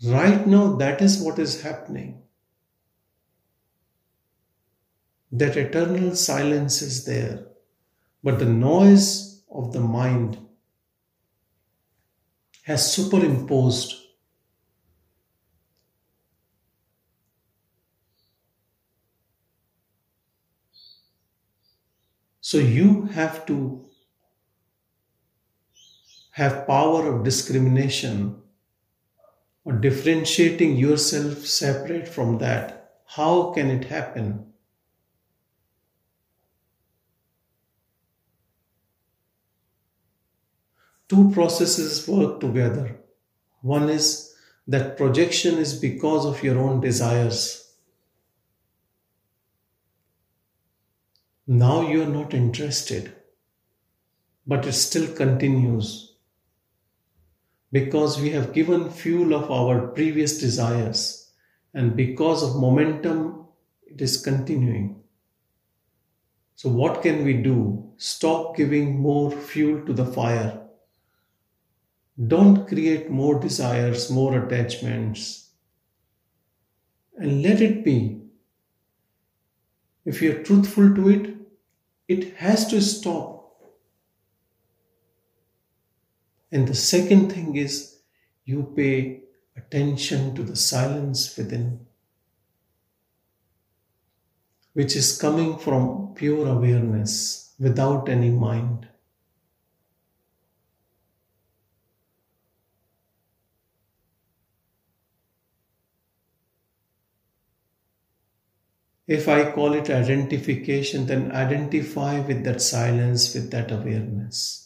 Right 0.06 0.46
now, 0.46 0.76
that 0.76 1.02
is 1.02 1.20
what 1.22 1.40
is 1.40 1.62
happening. 1.64 2.22
That 5.34 5.58
eternal 5.58 6.16
silence 6.16 6.82
is 6.82 7.06
there, 7.06 7.48
but 8.24 8.40
the 8.40 8.46
noise 8.46 9.44
of 9.52 9.74
the 9.74 9.82
mind 9.82 10.38
has 12.64 12.92
superimposed 12.94 14.04
So 22.42 22.58
you 22.58 23.04
have 23.06 23.46
to 23.48 23.86
have 26.34 26.68
power 26.68 27.08
of 27.08 27.24
discrimination 27.24 28.36
or 29.66 29.74
differentiating 29.74 30.76
yourself 30.76 31.46
separate 31.46 32.08
from 32.08 32.38
that 32.38 32.84
how 33.16 33.52
can 33.52 33.70
it 33.70 33.86
happen? 33.86 34.54
Two 41.08 41.30
processes 41.32 42.08
work 42.08 42.40
together. 42.40 42.98
One 43.62 43.88
is 43.90 44.34
that 44.68 44.98
projection 44.98 45.60
is 45.60 45.76
because 45.76 46.26
of 46.26 46.44
your 46.44 46.58
own 46.58 46.82
desires. 46.82 47.72
Now 51.46 51.88
you 51.88 52.02
are 52.02 52.14
not 52.20 52.34
interested 52.34 53.16
but 54.48 54.66
it 54.66 54.74
still 54.74 55.14
continues 55.14 56.13
because 57.74 58.22
we 58.22 58.30
have 58.30 58.54
given 58.54 58.92
fuel 58.92 59.34
of 59.34 59.50
our 59.52 59.88
previous 59.88 60.38
desires, 60.38 61.32
and 61.74 61.96
because 61.96 62.44
of 62.44 62.62
momentum, 62.62 63.48
it 63.88 64.00
is 64.00 64.22
continuing. 64.24 65.02
So, 66.56 66.70
what 66.70 67.02
can 67.02 67.26
we 67.26 67.34
do? 67.34 67.92
Stop 67.98 68.56
giving 68.56 69.00
more 69.00 69.32
fuel 69.32 69.84
to 69.88 69.92
the 69.92 70.06
fire. 70.06 70.62
Don't 72.28 72.68
create 72.68 73.10
more 73.10 73.40
desires, 73.40 74.12
more 74.12 74.38
attachments, 74.38 75.50
and 77.18 77.42
let 77.42 77.60
it 77.60 77.84
be. 77.84 78.22
If 80.06 80.22
you're 80.22 80.44
truthful 80.44 80.94
to 80.94 81.10
it, 81.10 81.36
it 82.08 82.36
has 82.36 82.68
to 82.68 82.80
stop. 82.82 83.33
And 86.54 86.68
the 86.68 86.76
second 86.76 87.32
thing 87.32 87.56
is 87.56 87.98
you 88.46 88.72
pay 88.76 89.24
attention 89.58 90.36
to 90.36 90.44
the 90.44 90.56
silence 90.56 91.36
within, 91.36 91.88
which 94.74 94.96
is 94.96 95.18
coming 95.18 95.58
from 95.58 96.14
pure 96.14 96.48
awareness 96.48 97.56
without 97.58 98.08
any 98.08 98.30
mind. 98.30 98.88
If 109.08 109.28
I 109.28 109.52
call 109.52 109.74
it 109.74 109.90
identification, 109.90 111.08
then 111.08 111.32
identify 111.32 112.20
with 112.20 112.44
that 112.44 112.62
silence, 112.62 113.34
with 113.34 113.50
that 113.50 113.72
awareness. 113.72 114.63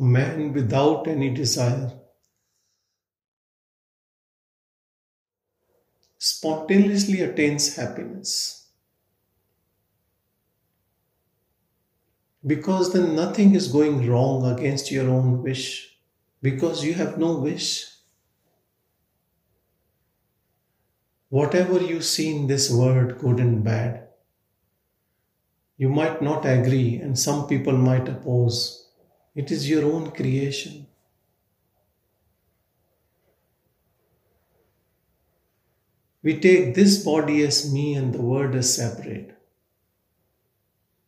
A 0.00 0.02
man 0.02 0.52
without 0.52 1.06
any 1.06 1.28
desire 1.30 1.92
spontaneously 6.22 7.22
attains 7.22 7.76
happiness. 7.76 8.68
Because 12.46 12.92
then 12.92 13.14
nothing 13.14 13.54
is 13.54 13.68
going 13.68 14.06
wrong 14.06 14.44
against 14.44 14.90
your 14.90 15.08
own 15.08 15.42
wish, 15.42 15.96
because 16.42 16.84
you 16.84 16.94
have 16.94 17.18
no 17.18 17.38
wish. 17.38 17.86
Whatever 21.30 21.80
you 21.80 22.02
see 22.02 22.34
in 22.36 22.46
this 22.46 22.70
world, 22.70 23.18
good 23.18 23.38
and 23.38 23.62
bad, 23.62 24.08
you 25.78 25.88
might 25.88 26.20
not 26.20 26.44
agree, 26.44 26.96
and 26.96 27.18
some 27.18 27.46
people 27.46 27.76
might 27.76 28.08
oppose. 28.08 28.79
It 29.40 29.50
is 29.50 29.70
your 29.70 29.86
own 29.90 30.10
creation. 30.10 30.86
We 36.22 36.38
take 36.38 36.74
this 36.74 37.02
body 37.02 37.42
as 37.44 37.72
me 37.72 37.94
and 37.94 38.12
the 38.12 38.20
word 38.20 38.54
as 38.54 38.74
separate. 38.74 39.34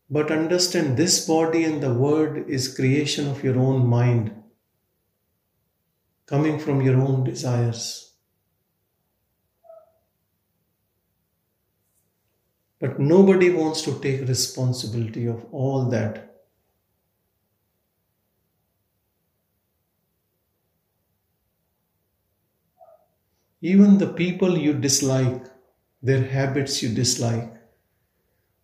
But 0.08 0.30
understand 0.30 0.96
this 0.96 1.26
body 1.26 1.64
and 1.64 1.82
the 1.82 1.92
word 1.92 2.48
is 2.48 2.74
creation 2.74 3.28
of 3.28 3.44
your 3.44 3.58
own 3.58 3.86
mind, 3.86 4.34
coming 6.24 6.58
from 6.58 6.80
your 6.80 6.98
own 6.98 7.24
desires. 7.24 8.14
But 12.80 12.98
nobody 12.98 13.50
wants 13.50 13.82
to 13.82 14.00
take 14.00 14.26
responsibility 14.26 15.26
of 15.26 15.44
all 15.52 15.90
that 15.90 16.31
Even 23.62 23.96
the 23.96 24.12
people 24.12 24.58
you 24.58 24.74
dislike, 24.74 25.46
their 26.02 26.22
habits 26.22 26.82
you 26.82 26.90
dislike, 26.92 27.54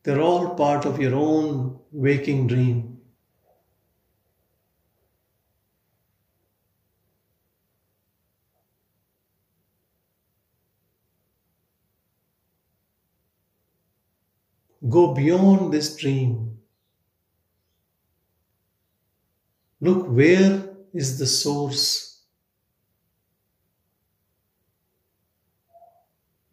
they're 0.02 0.20
all 0.20 0.56
part 0.56 0.84
of 0.84 1.00
your 1.00 1.14
own 1.14 1.78
waking 1.92 2.48
dream. 2.48 3.00
Go 14.88 15.14
beyond 15.14 15.72
this 15.72 15.96
dream. 15.96 16.58
Look 19.80 20.08
where 20.08 20.76
is 20.92 21.18
the 21.20 21.26
source 21.26 22.07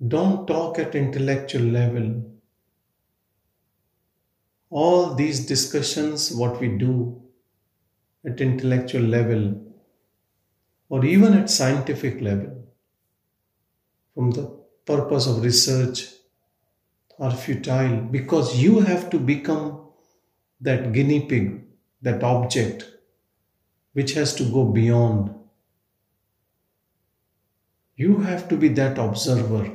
Don't 0.08 0.46
talk 0.46 0.78
at 0.78 0.94
intellectual 0.94 1.62
level. 1.62 2.22
All 4.70 5.16
these 5.16 5.46
discussions, 5.46 6.34
what 6.34 6.60
we 6.60 6.68
do 6.68 7.22
at 8.26 8.42
intellectual 8.42 9.04
level, 9.04 9.62
or 10.90 11.06
even 11.06 11.34
at 11.34 11.50
scientific 11.50 12.20
level, 12.20 12.68
from 14.14 14.32
the 14.32 14.46
purpose 14.86 15.28
of 15.28 15.44
research, 15.44 16.10
are 17.18 17.36
futile 17.36 18.02
because 18.02 18.62
you 18.62 18.82
have 18.82 19.10
to 19.12 19.18
become 19.18 19.88
that 20.60 20.92
guinea 20.92 21.26
pig, 21.26 21.64
that 22.02 22.22
object, 22.22 22.84
which 23.94 24.14
has 24.14 24.36
to 24.36 24.44
go 24.52 24.66
beyond. 24.66 25.34
You 27.96 28.18
have 28.18 28.50
to 28.50 28.58
be 28.58 28.68
that 28.70 28.98
observer 28.98 29.75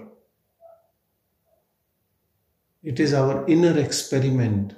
it 2.82 2.98
is 2.98 3.12
our 3.12 3.46
inner 3.46 3.78
experiment. 3.78 4.74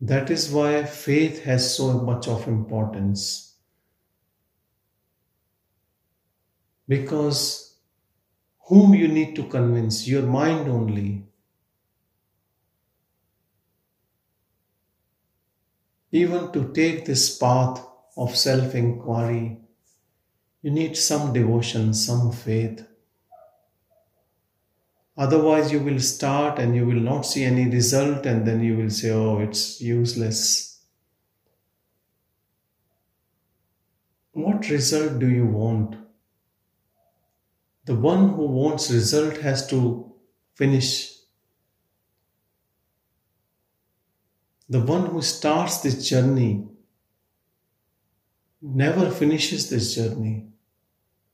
That 0.00 0.30
is 0.30 0.50
why 0.50 0.84
faith 0.84 1.44
has 1.44 1.76
so 1.76 1.94
much 2.02 2.28
of 2.28 2.46
importance. 2.46 3.54
Because 6.86 7.76
whom 8.66 8.94
you 8.94 9.08
need 9.08 9.34
to 9.36 9.44
convince? 9.44 10.06
Your 10.06 10.22
mind 10.22 10.68
only. 10.68 11.26
Even 16.14 16.52
to 16.52 16.72
take 16.72 17.04
this 17.04 17.36
path 17.36 17.84
of 18.16 18.36
self 18.36 18.76
inquiry, 18.76 19.58
you 20.62 20.70
need 20.70 20.96
some 20.96 21.32
devotion, 21.32 21.92
some 21.92 22.30
faith. 22.30 22.86
Otherwise, 25.18 25.72
you 25.72 25.80
will 25.80 25.98
start 25.98 26.60
and 26.60 26.76
you 26.76 26.86
will 26.86 27.00
not 27.00 27.22
see 27.22 27.42
any 27.42 27.68
result, 27.68 28.26
and 28.26 28.46
then 28.46 28.62
you 28.62 28.76
will 28.76 28.90
say, 28.90 29.10
Oh, 29.10 29.40
it's 29.40 29.80
useless. 29.80 30.82
What 34.30 34.70
result 34.70 35.18
do 35.18 35.28
you 35.28 35.46
want? 35.46 35.96
The 37.86 37.96
one 37.96 38.28
who 38.28 38.46
wants 38.46 38.88
result 38.88 39.38
has 39.38 39.66
to 39.66 40.12
finish. 40.54 41.13
The 44.68 44.80
one 44.80 45.06
who 45.06 45.20
starts 45.20 45.78
this 45.78 46.08
journey 46.08 46.66
never 48.62 49.10
finishes 49.10 49.68
this 49.68 49.94
journey. 49.94 50.46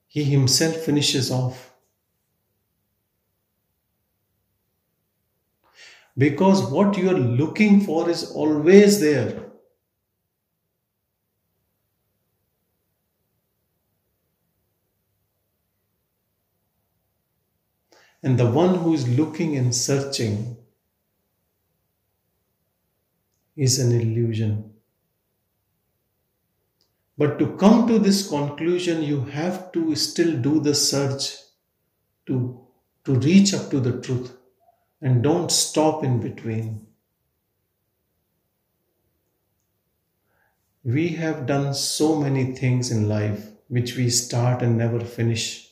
He 0.08 0.24
himself 0.24 0.76
finishes 0.76 1.30
off. 1.30 1.72
Because 6.18 6.70
what 6.70 6.98
you 6.98 7.08
are 7.10 7.18
looking 7.18 7.80
for 7.82 8.10
is 8.10 8.30
always 8.32 9.00
there. 9.00 9.46
And 18.22 18.38
the 18.38 18.50
one 18.50 18.74
who 18.74 18.92
is 18.92 19.08
looking 19.08 19.56
and 19.56 19.74
searching 19.74 20.58
is 23.60 23.78
an 23.78 23.92
illusion. 23.92 24.72
But 27.18 27.38
to 27.38 27.56
come 27.58 27.86
to 27.88 27.98
this 27.98 28.26
conclusion, 28.26 29.02
you 29.02 29.20
have 29.26 29.70
to 29.72 29.94
still 29.94 30.38
do 30.38 30.60
the 30.60 30.74
search 30.74 31.36
to, 32.24 32.58
to 33.04 33.14
reach 33.16 33.52
up 33.52 33.70
to 33.70 33.78
the 33.78 34.00
truth 34.00 34.34
and 35.02 35.22
don't 35.22 35.52
stop 35.52 36.02
in 36.02 36.20
between. 36.20 36.86
We 40.82 41.08
have 41.08 41.44
done 41.44 41.74
so 41.74 42.16
many 42.18 42.54
things 42.56 42.90
in 42.90 43.10
life 43.10 43.50
which 43.68 43.94
we 43.94 44.08
start 44.08 44.62
and 44.62 44.78
never 44.78 45.00
finish. 45.00 45.69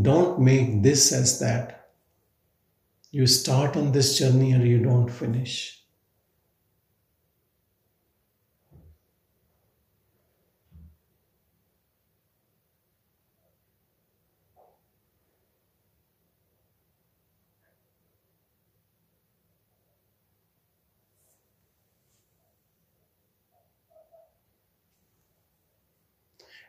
Don't 0.00 0.40
make 0.40 0.82
this 0.82 1.12
as 1.12 1.38
that. 1.40 1.90
You 3.10 3.26
start 3.26 3.76
on 3.76 3.92
this 3.92 4.16
journey 4.18 4.52
and 4.52 4.66
you 4.66 4.78
don't 4.78 5.10
finish. 5.10 5.81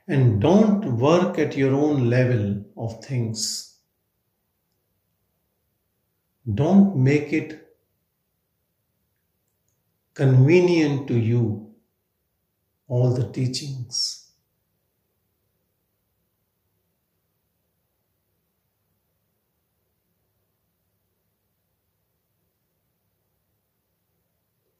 And 0.07 0.41
don't 0.41 0.97
work 0.97 1.37
at 1.37 1.57
your 1.57 1.73
own 1.75 2.09
level 2.09 2.63
of 2.77 3.03
things. 3.03 3.79
Don't 6.53 6.95
make 6.95 7.33
it 7.33 7.75
convenient 10.15 11.07
to 11.07 11.15
you, 11.15 11.75
all 12.87 13.13
the 13.13 13.29
teachings. 13.31 14.31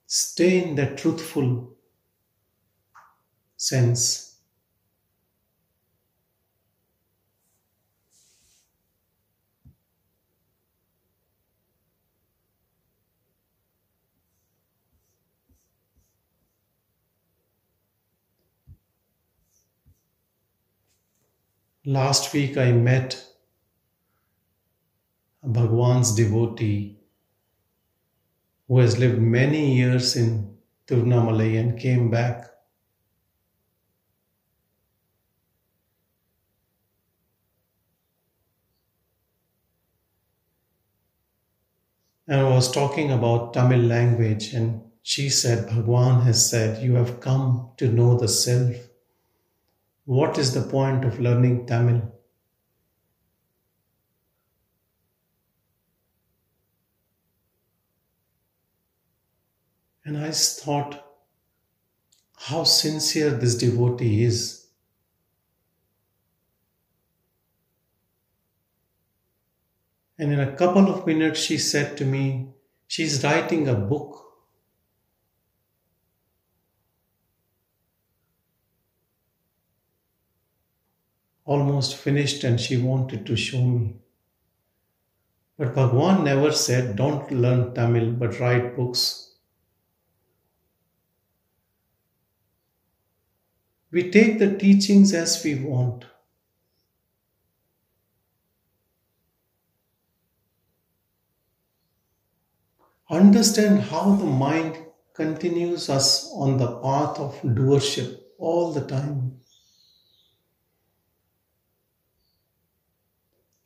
Stay 0.07 0.63
in 0.63 0.75
the 0.75 0.95
truthful 0.95 1.75
sense. 3.57 4.32
Last 21.85 22.33
week 22.33 22.55
I 22.55 22.71
met 22.71 23.21
Bhagwan's 25.43 26.15
devotee 26.15 26.97
who 28.69 28.79
has 28.79 28.97
lived 28.97 29.19
many 29.19 29.75
years 29.75 30.15
in 30.15 30.57
Tirunamalai 30.87 31.59
and 31.59 31.77
came 31.77 32.09
back. 32.09 32.49
And 42.25 42.39
I 42.39 42.49
was 42.49 42.71
talking 42.71 43.11
about 43.11 43.53
Tamil 43.53 43.79
language, 43.79 44.53
and 44.53 44.81
she 45.01 45.29
said, 45.29 45.67
Bhagwan 45.67 46.21
has 46.21 46.49
said, 46.49 46.81
You 46.81 46.95
have 46.95 47.19
come 47.19 47.71
to 47.75 47.89
know 47.89 48.17
the 48.17 48.29
self. 48.29 48.92
What 50.05 50.37
is 50.37 50.53
the 50.53 50.69
point 50.69 51.05
of 51.05 51.19
learning 51.19 51.65
Tamil? 51.65 52.01
And 60.05 60.17
I 60.17 60.31
thought 60.31 61.05
how 62.35 62.65
sincere 62.65 63.31
this 63.31 63.55
devotee 63.55 64.25
is. 64.25 64.67
And 70.19 70.33
in 70.33 70.39
a 70.41 70.55
couple 70.55 70.89
of 70.89 71.07
minutes, 71.07 71.39
she 71.39 71.57
said 71.57 71.97
to 71.97 72.05
me, 72.05 72.49
she's 72.87 73.23
writing 73.23 73.67
a 73.67 73.73
book 73.73 74.22
almost 81.45 81.95
finished 81.95 82.43
and 82.43 82.59
she 82.59 82.77
wanted 82.77 83.25
to 83.25 83.35
show 83.35 83.61
me. 83.61 83.95
But 85.57 85.75
Bhagwan 85.75 86.23
never 86.23 86.51
said, 86.51 86.95
don't 86.95 87.31
learn 87.31 87.73
Tamil 87.73 88.13
but 88.13 88.39
write 88.39 88.75
books. 88.75 89.35
We 93.91 94.09
take 94.09 94.39
the 94.39 94.57
teachings 94.57 95.13
as 95.13 95.43
we 95.43 95.55
want. 95.55 96.05
Understand 103.09 103.81
how 103.81 104.15
the 104.15 104.25
mind 104.25 104.77
continues 105.13 105.87
us 105.87 106.31
on 106.33 106.57
the 106.57 106.79
path 106.79 107.19
of 107.19 107.39
doership 107.43 108.19
all 108.39 108.73
the 108.73 108.81
time. 108.87 109.42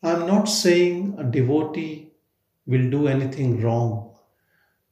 I'm 0.04 0.28
not 0.28 0.46
saying 0.46 1.16
a 1.18 1.24
devotee 1.24 2.12
will 2.66 2.90
do 2.90 3.08
anything 3.08 3.62
wrong. 3.62 4.16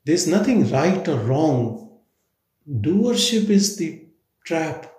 There's 0.04 0.28
nothing 0.28 0.70
right 0.72 1.08
or 1.08 1.20
wrong. 1.20 2.00
Doership 2.70 3.50
is 3.50 3.78
the 3.78 4.08
trap. 4.44 4.92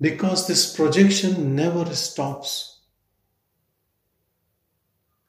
Because 0.00 0.46
this 0.46 0.74
projection 0.74 1.54
never 1.54 1.94
stops, 1.94 2.80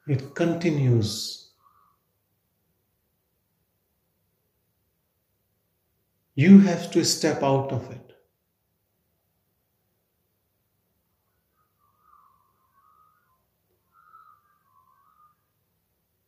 it 0.06 0.34
continues. 0.34 1.41
You 6.34 6.60
have 6.60 6.90
to 6.92 7.04
step 7.04 7.42
out 7.42 7.72
of 7.72 7.90
it. 7.90 8.12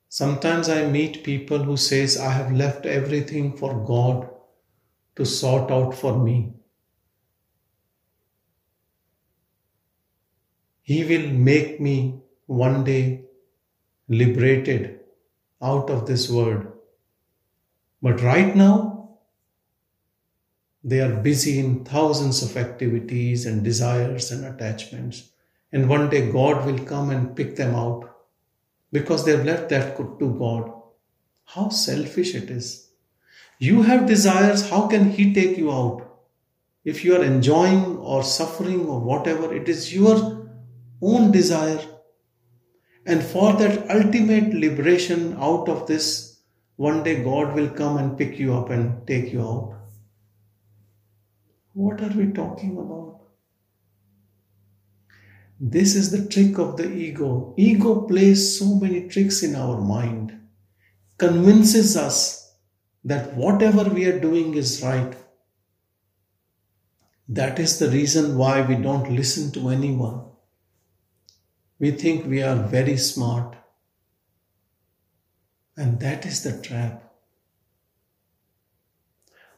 Sometimes 0.09 0.69
I 0.69 0.87
meet 0.89 1.25
people 1.25 1.59
who 1.59 1.77
says 1.77 2.17
I 2.17 2.31
have 2.31 2.53
left 2.53 2.87
everything 2.87 3.57
for 3.57 3.85
God 3.85 4.29
to 5.17 5.27
sort 5.27 5.73
out 5.73 5.93
for 5.95 6.17
me. 6.23 6.53
He 10.83 11.03
will 11.05 11.29
make 11.33 11.81
me 11.81 12.21
one 12.47 12.85
day 12.85 13.25
liberated 14.07 15.01
out 15.61 15.91
of 15.91 16.07
this 16.07 16.31
world. 16.31 16.67
But 18.03 18.21
right 18.21 18.55
now, 18.55 18.94
they 20.87 21.01
are 21.01 21.23
busy 21.23 21.59
in 21.59 21.83
thousands 21.83 22.43
of 22.43 22.59
activities 22.59 23.47
and 23.47 23.65
desires 23.65 24.31
and 24.31 24.45
attachments. 24.45 25.31
And 25.73 25.89
one 25.89 26.11
day 26.11 26.31
God 26.31 26.67
will 26.67 26.79
come 26.85 27.09
and 27.09 27.35
pick 27.35 27.57
them 27.57 27.75
out 27.75 28.15
because 28.93 29.25
they've 29.25 29.45
left 29.45 29.71
that 29.71 29.97
to 29.97 30.37
God. 30.39 30.71
How 31.47 31.71
selfish 31.71 32.35
it 32.35 32.51
is. 32.51 32.91
You 33.59 33.83
have 33.83 34.07
desires, 34.07 34.69
how 34.69 34.87
can 34.87 35.11
He 35.11 35.33
take 35.33 35.57
you 35.57 35.73
out? 35.73 36.07
If 36.85 37.03
you 37.03 37.17
are 37.17 37.25
enjoying 37.25 37.97
or 37.97 38.23
suffering 38.23 38.87
or 38.87 39.01
whatever, 39.01 39.55
it 39.55 39.71
is 39.71 39.95
your 39.95 40.47
own 41.01 41.33
desire. 41.33 41.81
And 43.07 43.23
for 43.23 43.55
that 43.55 43.91
ultimate 43.91 44.53
liberation 44.53 45.37
out 45.39 45.69
of 45.71 45.87
this, 45.87 46.41
one 46.77 47.03
day 47.03 47.23
God 47.23 47.55
will 47.55 47.71
come 47.71 47.97
and 47.97 48.19
pick 48.19 48.39
you 48.39 48.55
up 48.55 48.69
and 48.69 49.07
take 49.07 49.33
you 49.33 49.41
out. 49.41 49.84
What 51.75 52.01
are 52.01 52.17
we 52.17 52.33
talking 52.33 52.79
about? 52.79 53.21
This 55.59 55.97
is 55.97 56.13
the 56.13 56.29
trick 56.29 56.59
of 56.59 56.77
the 56.77 56.89
ego. 56.89 57.53
Ego 57.57 58.03
plays 58.03 58.59
so 58.59 58.77
many 58.77 59.09
tricks 59.09 59.43
in 59.43 59.57
our 59.57 59.81
mind, 59.81 60.41
convinces 61.19 61.97
us 61.97 62.57
that 63.05 63.35
whatever 63.35 63.85
we 63.85 64.07
are 64.07 64.21
doing 64.21 64.55
is 64.55 64.83
right. 64.83 65.17
That 67.29 67.59
is 67.59 67.79
the 67.79 67.91
reason 67.91 68.39
why 68.39 68.61
we 68.63 68.77
don't 68.77 69.11
listen 69.11 69.51
to 69.53 69.71
anyone. 69.71 70.27
We 71.81 71.91
think 71.91 72.27
we 72.27 72.43
are 72.43 72.57
very 72.57 72.97
smart. 72.97 73.57
And 75.77 75.99
that 76.01 76.25
is 76.25 76.45
the 76.45 76.63
trap. 76.63 77.04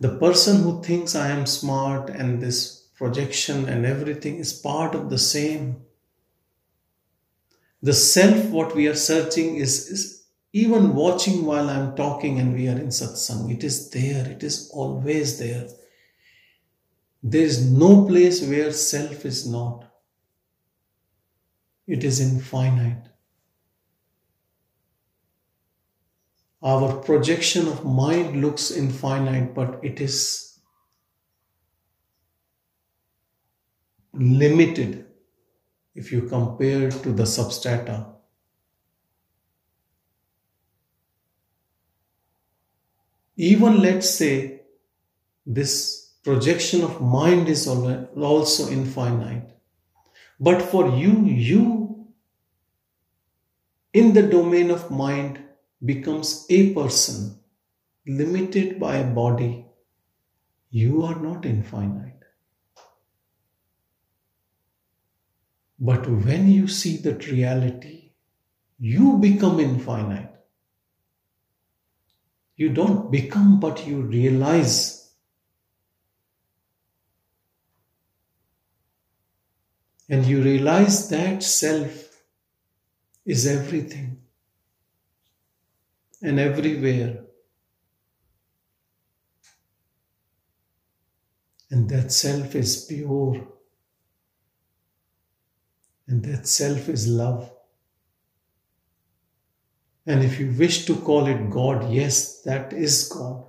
The 0.01 0.17
person 0.19 0.63
who 0.63 0.83
thinks 0.83 1.15
I 1.15 1.29
am 1.29 1.47
smart 1.47 2.11
and 2.11 2.41
this 2.41 2.89
projection 2.97 3.69
and 3.69 3.87
everything 3.87 4.39
is 4.39 4.53
part 4.53 4.95
of 4.95 5.11
the 5.11 5.19
same. 5.19 5.85
The 7.83 7.93
self, 7.93 8.47
what 8.47 8.75
we 8.75 8.89
are 8.89 8.95
searching, 8.95 9.57
is, 9.57 9.89
is 9.89 10.25
even 10.53 10.95
watching 10.95 11.45
while 11.45 11.69
I'm 11.69 11.95
talking 11.95 12.39
and 12.39 12.55
we 12.55 12.69
are 12.69 12.79
in 12.79 12.89
satsang. 12.89 13.53
It 13.53 13.63
is 13.63 13.91
there, 13.91 14.29
it 14.29 14.43
is 14.43 14.71
always 14.73 15.39
there. 15.39 15.69
There 17.23 17.43
is 17.43 17.71
no 17.71 18.07
place 18.07 18.43
where 18.43 18.73
self 18.73 19.25
is 19.25 19.47
not. 19.47 19.85
It 21.87 22.05
is 22.05 22.21
infinite. 22.21 23.09
Our 26.67 26.97
projection 26.97 27.69
of 27.69 27.85
mind 27.85 28.41
looks 28.43 28.73
infinite, 28.73 29.55
but 29.55 29.79
it 29.85 30.01
is 30.01 30.59
limited 34.13 35.07
if 35.95 36.11
you 36.11 36.23
compare 36.23 36.91
to 36.91 37.13
the 37.13 37.23
substrata. 37.23 38.15
Even 43.37 43.81
let's 43.81 44.11
say 44.11 44.63
this 45.47 46.15
projection 46.25 46.83
of 46.83 47.01
mind 47.01 47.49
is 47.49 47.69
also 47.69 48.69
infinite. 48.71 49.57
But 50.41 50.63
for 50.63 50.89
you, 50.97 51.27
you 51.27 52.09
in 53.93 54.15
the 54.15 54.25
domain 54.25 54.73
of 54.73 54.91
mind 54.91 55.45
becomes 55.85 56.47
a 56.49 56.73
person 56.73 57.39
limited 58.07 58.81
by 58.81 58.97
a 58.97 59.11
body. 59.11 59.67
You 60.71 61.03
are 61.03 61.21
not 61.21 61.45
infinite. 61.45 62.23
But 65.79 66.09
when 66.09 66.51
you 66.51 66.69
see 66.69 66.97
that 66.99 67.27
reality, 67.31 68.13
you 68.79 69.19
become 69.19 69.61
infinite. 69.61 70.33
You 72.57 72.71
don't 72.71 73.11
become, 73.11 73.61
but 73.61 73.87
you 73.87 74.01
realize. 74.01 75.11
And 80.09 80.25
you 80.25 80.41
realize 80.43 81.09
that 81.11 81.43
self 81.43 82.17
is 83.27 83.47
everything 83.47 84.26
and 86.23 86.39
everywhere. 86.41 87.25
And 91.71 91.89
that 91.91 92.13
self 92.13 92.55
is 92.55 92.85
pure. 92.85 93.47
And 96.07 96.25
that 96.25 96.47
self 96.47 96.89
is 96.89 97.09
love. 97.09 97.53
And 100.07 100.23
if 100.23 100.39
you 100.39 100.55
wish 100.57 100.87
to 100.87 100.95
call 100.95 101.27
it 101.27 101.51
God, 101.51 101.93
yes, 101.93 102.43
that 102.43 102.73
is 102.73 103.09
God. 103.09 103.45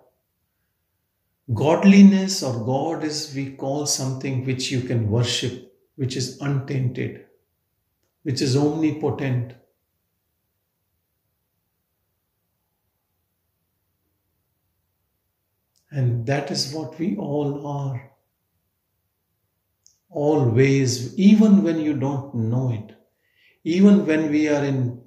Godliness 1.53 2.43
or 2.43 2.65
God 2.65 3.03
is 3.03 3.33
we 3.35 3.51
call 3.51 3.85
something 3.85 4.43
which 4.43 4.71
you 4.71 4.81
can 4.81 5.09
worship, 5.09 5.71
which 5.95 6.17
is 6.17 6.41
untainted, 6.41 7.25
which 8.23 8.41
is 8.41 8.57
omnipotent. 8.57 9.53
And 15.91 16.25
that 16.25 16.51
is 16.51 16.73
what 16.73 16.99
we 16.99 17.15
all 17.17 17.65
are 17.65 18.11
always, 20.09 21.17
even 21.17 21.63
when 21.63 21.79
you 21.79 21.93
don't 21.93 22.33
know 22.33 22.71
it, 22.71 22.95
even 23.63 24.05
when 24.05 24.31
we 24.31 24.47
are 24.49 24.63
in 24.63 25.01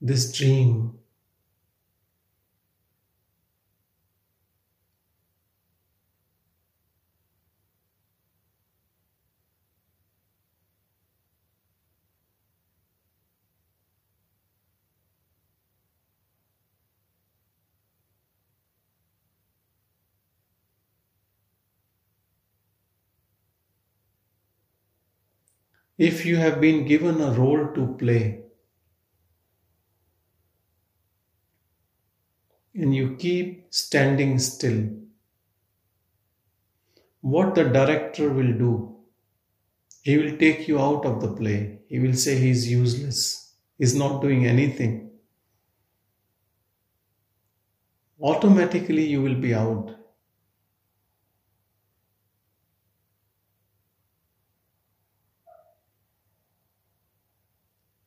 this 0.00 0.32
dream. 0.32 0.95
If 25.98 26.26
you 26.26 26.36
have 26.36 26.60
been 26.60 26.84
given 26.86 27.20
a 27.20 27.30
role 27.32 27.72
to 27.74 27.96
play 27.98 28.42
and 32.74 32.94
you 32.94 33.16
keep 33.16 33.66
standing 33.70 34.38
still, 34.38 34.90
what 37.22 37.54
the 37.54 37.64
director 37.64 38.28
will 38.30 38.52
do, 38.52 38.96
he 40.02 40.18
will 40.18 40.36
take 40.36 40.68
you 40.68 40.78
out 40.78 41.04
of 41.06 41.20
the 41.20 41.32
play. 41.32 41.80
He 41.88 41.98
will 41.98 42.14
say 42.14 42.38
he 42.38 42.50
is 42.50 42.70
useless, 42.70 43.54
he 43.78 43.84
is 43.84 43.94
not 43.94 44.20
doing 44.20 44.46
anything. 44.46 45.10
Automatically, 48.20 49.06
you 49.06 49.22
will 49.22 49.34
be 49.34 49.54
out. 49.54 49.94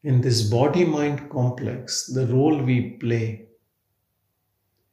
In 0.04 0.22
this 0.22 0.50
body 0.50 0.86
mind 0.86 1.30
complex, 1.30 2.08
the 2.08 2.28
role 2.28 2.62
we 2.62 2.91
play, 2.91 3.47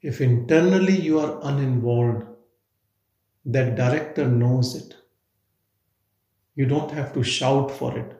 if 0.03 0.21
internally 0.21 0.97
you 0.99 1.19
are 1.19 1.41
uninvolved, 1.43 2.27
that 3.45 3.77
director 3.77 4.27
knows 4.27 4.75
it. 4.75 4.97
You 6.57 6.67
don't 6.67 6.91
have 6.91 7.13
to 7.15 7.23
shout 7.23 7.71
for 7.71 7.97
it. 7.97 8.16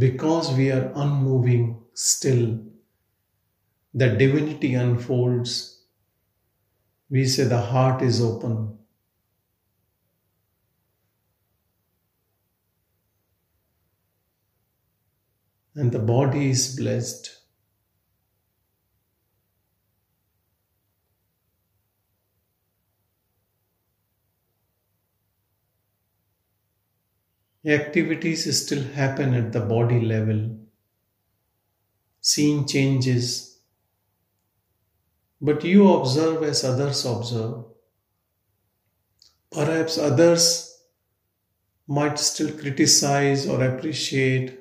Because 0.00 0.50
we 0.56 0.70
are 0.72 0.90
unmoving 0.94 1.78
still, 1.92 2.58
the 3.92 4.08
divinity 4.08 4.72
unfolds. 4.74 5.82
We 7.10 7.26
say 7.26 7.44
the 7.44 7.60
heart 7.60 8.00
is 8.00 8.22
open. 8.22 8.78
And 15.74 15.92
the 15.92 15.98
body 15.98 16.50
is 16.50 16.76
blessed. 16.76 17.39
Activities 27.64 28.62
still 28.62 28.82
happen 28.82 29.34
at 29.34 29.52
the 29.52 29.60
body 29.60 30.00
level. 30.00 30.58
Scene 32.22 32.66
changes. 32.66 33.58
But 35.42 35.64
you 35.64 35.92
observe 35.92 36.42
as 36.42 36.64
others 36.64 37.04
observe. 37.04 37.64
Perhaps 39.50 39.98
others 39.98 40.78
might 41.86 42.18
still 42.18 42.56
criticize 42.56 43.46
or 43.46 43.62
appreciate 43.62 44.58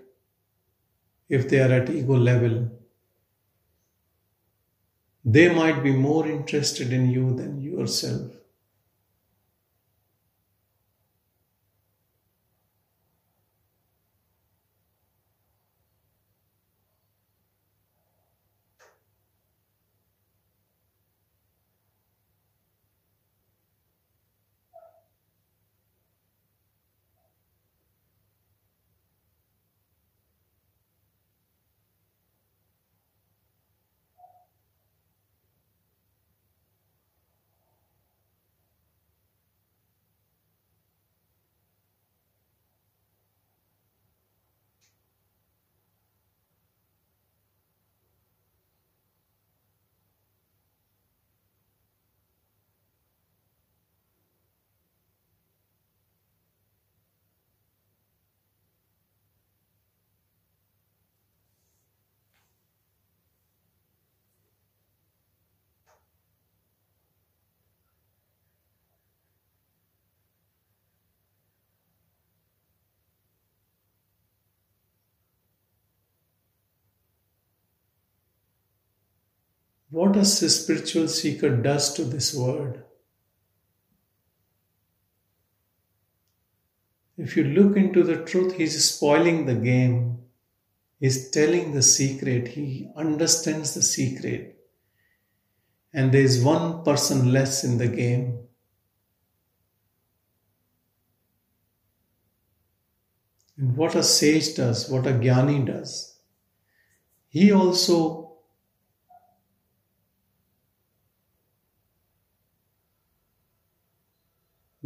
if 1.30 1.48
they 1.48 1.60
are 1.60 1.72
at 1.72 1.90
ego 1.90 2.18
level. 2.18 2.70
They 5.24 5.48
might 5.54 5.82
be 5.82 5.94
more 5.94 6.28
interested 6.28 6.92
in 6.92 7.10
you 7.10 7.34
than 7.34 7.62
yourself. 7.62 8.39
What 80.00 80.16
a 80.16 80.24
spiritual 80.24 81.10
seeker 81.10 81.58
does 81.58 81.94
to 81.96 82.06
this 82.06 82.34
world. 82.34 82.80
If 87.18 87.36
you 87.36 87.44
look 87.44 87.76
into 87.76 88.04
the 88.04 88.24
truth, 88.24 88.54
he's 88.54 88.82
spoiling 88.82 89.46
the 89.46 89.56
game. 89.56 90.20
He's 91.02 91.30
telling 91.32 91.74
the 91.74 91.82
secret. 91.82 92.48
He 92.48 92.90
understands 92.96 93.74
the 93.74 93.82
secret. 93.82 94.64
And 95.92 96.14
there 96.14 96.22
is 96.22 96.46
one 96.46 96.86
person 96.86 97.34
less 97.34 97.66
in 97.66 97.78
the 97.78 97.90
game. 97.90 98.40
And 103.58 103.76
what 103.76 103.96
a 103.96 104.04
sage 104.04 104.56
does, 104.56 104.90
what 104.90 105.06
a 105.06 105.12
jnani 105.12 105.66
does, 105.66 106.22
he 107.28 107.52
also 107.52 108.29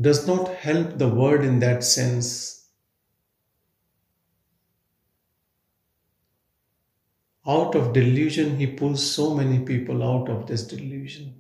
does 0.04 0.28
not 0.28 0.54
help 0.56 0.98
the 0.98 1.08
word 1.08 1.44
in 1.46 1.60
that 1.60 1.84
sense. 1.84 2.68
Out 7.48 7.76
of 7.76 7.94
delusion, 7.94 8.58
he 8.58 8.68
pulls 8.68 9.10
so 9.10 9.34
many 9.34 9.60
people 9.66 10.04
out 10.04 10.30
of 10.30 10.48
this 10.48 10.68
delusion. 10.68 11.36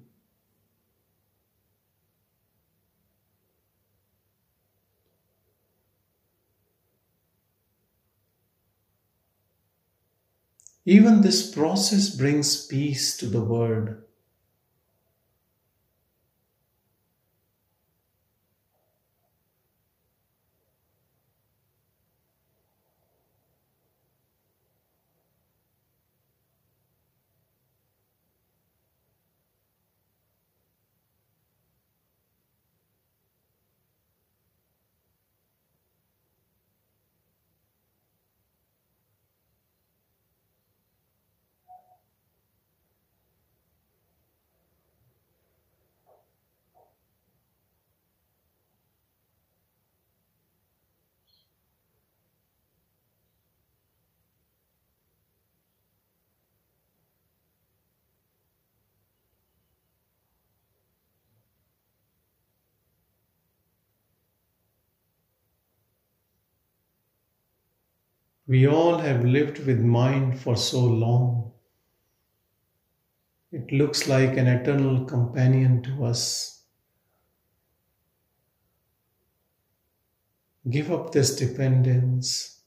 Even 10.85 11.21
this 11.21 11.49
process 11.53 12.09
brings 12.09 12.65
peace 12.65 13.15
to 13.17 13.25
the 13.25 13.43
world. 13.43 13.95
We 68.45 68.67
all 68.67 68.97
have 68.97 69.23
lived 69.23 69.65
with 69.65 69.79
mind 69.79 70.39
for 70.39 70.57
so 70.57 70.81
long. 70.81 71.53
It 73.51 73.71
looks 73.71 74.07
like 74.07 74.35
an 74.35 74.47
eternal 74.47 75.05
companion 75.05 75.81
to 75.83 76.05
us. 76.05 76.65
Give 80.69 80.91
up 80.91 81.11
this 81.11 81.35
dependence 81.35 82.61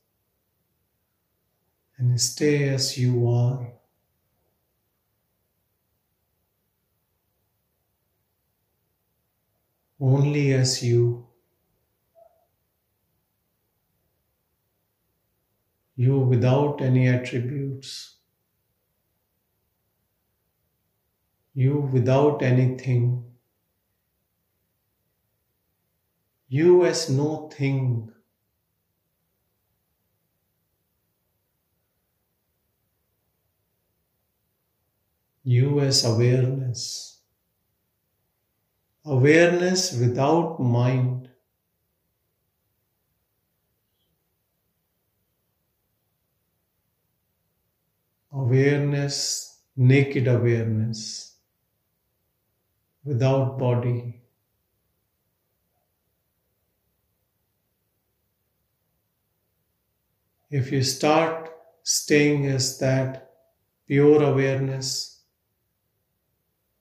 and 1.98 2.20
stay 2.20 2.68
as 2.68 2.96
you 2.96 3.28
are. 3.28 3.72
Only 9.98 10.52
as 10.52 10.82
you. 10.82 11.25
You 15.97 16.16
without 16.20 16.80
any 16.80 17.09
attributes, 17.09 18.18
you 21.55 21.80
without 21.92 22.40
anything, 22.40 23.24
you 26.49 26.84
as 26.84 27.09
no 27.09 27.49
thing. 27.51 28.11
You 35.44 35.80
as 35.80 36.05
awareness, 36.05 37.22
awareness 39.07 39.99
without 39.99 40.61
mind. 40.61 41.25
Awareness, 48.37 49.62
naked 49.76 50.28
awareness, 50.28 51.37
without 53.03 53.59
body. 53.59 54.20
If 60.51 60.70
you 60.70 60.82
start 60.82 61.51
staying 61.82 62.47
as 62.47 62.78
that 62.78 63.30
pure 63.87 64.22
awareness, 64.22 65.22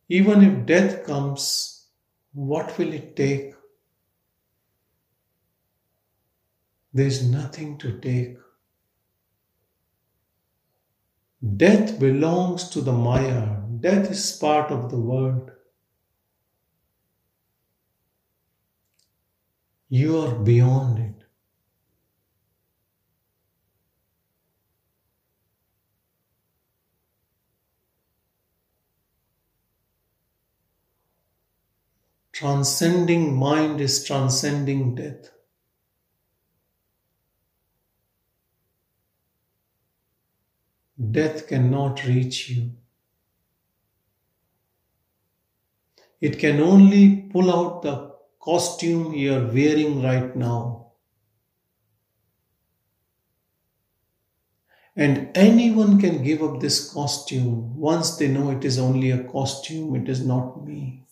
even 0.10 0.44
if 0.44 0.66
death 0.66 1.06
comes, 1.06 1.88
what 2.34 2.78
will 2.78 2.94
it 2.94 3.16
take? 3.16 3.54
There 6.94 7.08
is 7.08 7.28
nothing 7.28 7.78
to 7.80 8.00
take. 8.00 8.38
Death 11.46 12.00
belongs 12.00 12.70
to 12.70 12.82
the 12.82 12.92
Maya. 12.92 13.62
Death 13.80 14.10
is 14.10 14.32
part 14.32 14.72
of 14.72 14.90
the 14.90 14.98
world. 14.98 15.52
You 19.88 20.18
are 20.18 20.36
beyond 20.36 21.00
it. 21.00 21.26
Transcending 32.34 33.36
mind 33.36 33.80
is 33.80 34.04
transcending 34.04 34.96
death. 34.96 35.35
Death 40.98 41.48
cannot 41.48 42.06
reach 42.06 42.50
you. 42.50 42.72
It 46.22 46.40
can 46.40 46.62
only 46.62 47.30
pull 47.32 47.52
out 47.52 47.82
the 47.82 48.16
costume 48.40 49.14
you 49.14 49.34
are 49.34 49.46
wearing 49.46 50.02
right 50.02 50.36
now. 50.36 50.94
And 54.96 55.30
anyone 55.36 56.00
can 56.00 56.24
give 56.24 56.42
up 56.42 56.62
this 56.62 56.90
costume 56.94 57.78
once 57.78 58.16
they 58.16 58.30
know 58.30 58.52
it 58.52 58.64
is 58.64 58.80
only 58.80 59.12
a 59.12 59.26
costume, 59.26 59.96
it 59.98 60.08
is 60.08 60.26
not 60.26 60.66
me. 60.66 61.05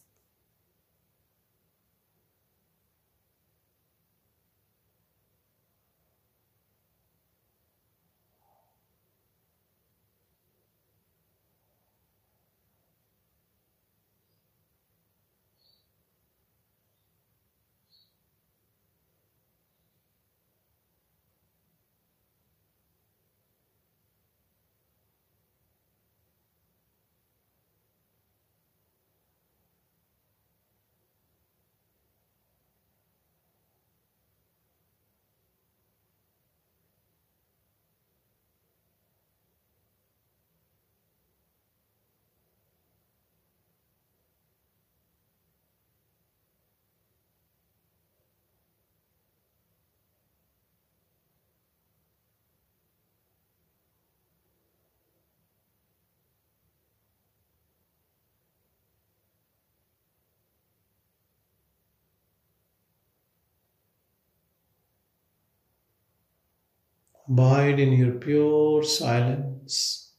Abide 67.27 67.81
in 67.81 67.91
your 67.91 68.13
pure 68.13 68.81
silence 68.81 70.13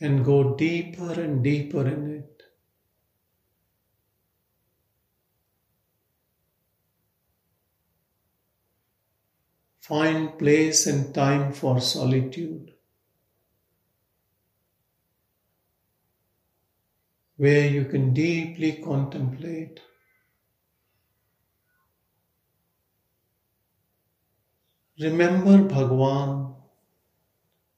and 0.00 0.24
go 0.24 0.56
deeper 0.56 1.12
and 1.12 1.44
deeper 1.44 1.86
in 1.86 2.10
it. 2.10 2.42
Find 9.80 10.38
place 10.38 10.86
and 10.86 11.14
time 11.14 11.52
for 11.52 11.80
solitude. 11.82 12.72
Where 17.38 17.68
you 17.68 17.86
can 17.86 18.14
deeply 18.14 18.74
contemplate 18.74 19.80
Remember 25.00 25.62
Bhagwan, 25.62 26.54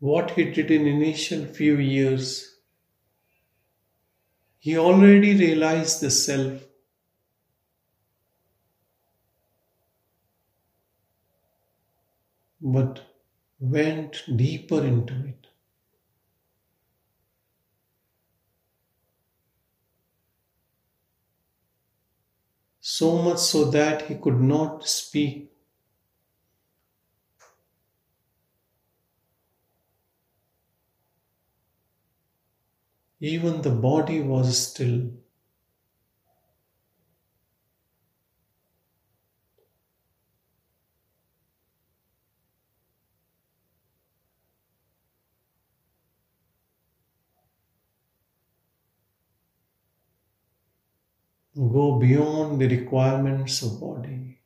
what 0.01 0.33
he 0.33 0.51
did 0.51 0.73
in 0.73 0.89
initial 0.89 1.45
few 1.45 1.77
years. 1.77 2.57
He 4.59 4.77
already 4.77 5.39
realized 5.39 6.01
the 6.01 6.11
self. 6.11 6.65
But 12.61 13.03
went 13.61 14.25
deeper 14.37 14.85
into 14.85 15.15
it. 15.15 15.47
So 22.81 23.23
much 23.23 23.39
so 23.39 23.67
that 23.67 24.09
he 24.09 24.17
could 24.17 24.41
not 24.41 24.89
speak 24.89 25.52
Even 33.23 33.63
the 33.63 33.71
body 33.71 34.21
was 34.21 34.69
still. 34.69 35.13
Go 51.57 51.99
beyond 51.99 52.61
the 52.61 52.69
requirements 52.69 53.63
of 53.63 53.81
body. 53.81 54.41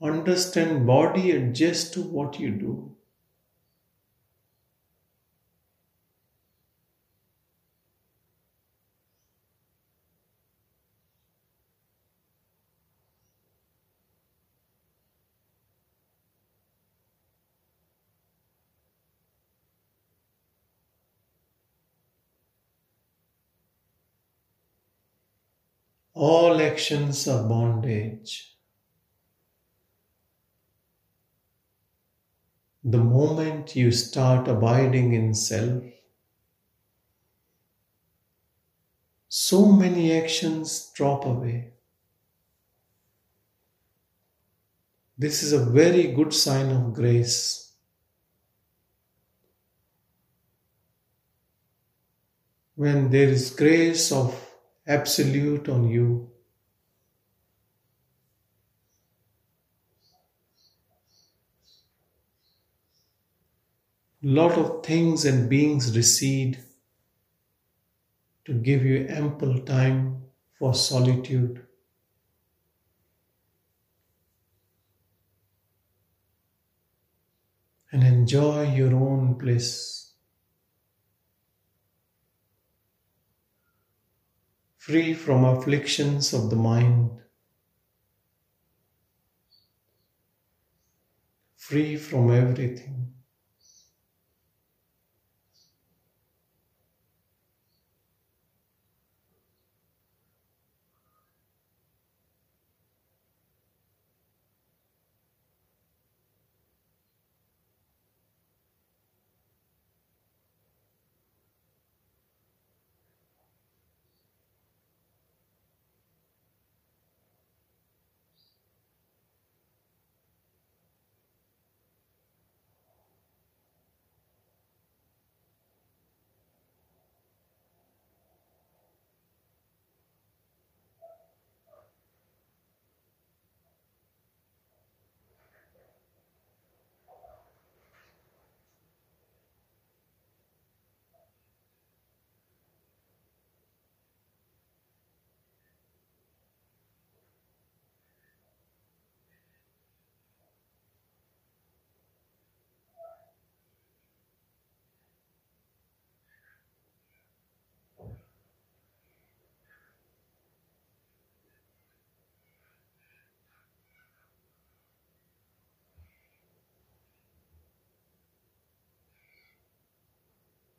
Understand 0.00 0.86
body 0.86 1.32
adjust 1.32 1.94
to 1.94 2.02
what 2.02 2.38
you 2.38 2.52
do. 2.52 2.93
All 26.26 26.58
actions 26.58 27.28
are 27.28 27.46
bondage. 27.46 28.56
The 32.82 32.96
moment 32.96 33.76
you 33.76 33.90
start 33.92 34.48
abiding 34.48 35.12
in 35.12 35.34
self, 35.34 35.82
so 39.28 39.66
many 39.66 40.18
actions 40.18 40.90
drop 40.94 41.26
away. 41.26 41.72
This 45.18 45.42
is 45.42 45.52
a 45.52 45.66
very 45.82 46.06
good 46.14 46.32
sign 46.32 46.70
of 46.70 46.94
grace. 46.94 47.74
When 52.76 53.10
there 53.10 53.28
is 53.28 53.50
grace 53.50 54.10
of 54.10 54.43
absolute 54.86 55.68
on 55.68 55.88
you. 55.88 56.30
Lot 64.24 64.58
of 64.58 64.84
things 64.84 65.24
and 65.24 65.48
beings 65.48 65.94
recede 65.96 66.58
to 68.44 68.54
give 68.54 68.84
you 68.84 69.06
ample 69.08 69.58
time 69.60 70.22
for 70.58 70.74
solitude. 70.74 71.66
And 77.92 78.04
enjoy 78.04 78.74
your 78.74 78.94
own 78.94 79.38
bliss. 79.38 80.03
Free 84.84 85.14
from 85.14 85.46
afflictions 85.46 86.34
of 86.34 86.50
the 86.50 86.56
mind. 86.56 87.10
Free 91.56 91.96
from 91.96 92.30
everything. 92.30 93.14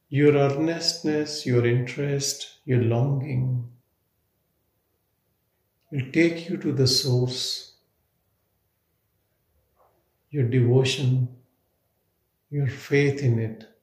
Your 0.09 0.35
earnestness, 0.35 1.45
your 1.45 1.65
interest, 1.65 2.59
your 2.65 2.81
longing 2.81 3.69
will 5.91 6.11
take 6.11 6.49
you 6.49 6.57
to 6.57 6.71
the 6.71 6.87
source. 6.87 7.73
Your 10.29 10.47
devotion, 10.47 11.29
your 12.49 12.67
faith 12.67 13.21
in 13.23 13.39
it. 13.39 13.74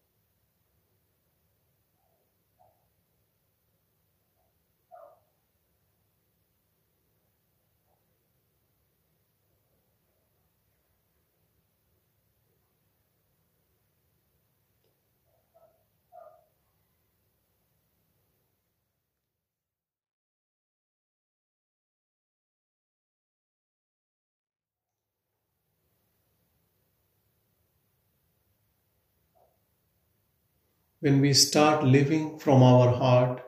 When 31.02 31.20
we 31.20 31.34
start 31.34 31.82
living 31.82 32.38
from 32.38 32.62
our 32.62 32.92
heart, 32.94 33.42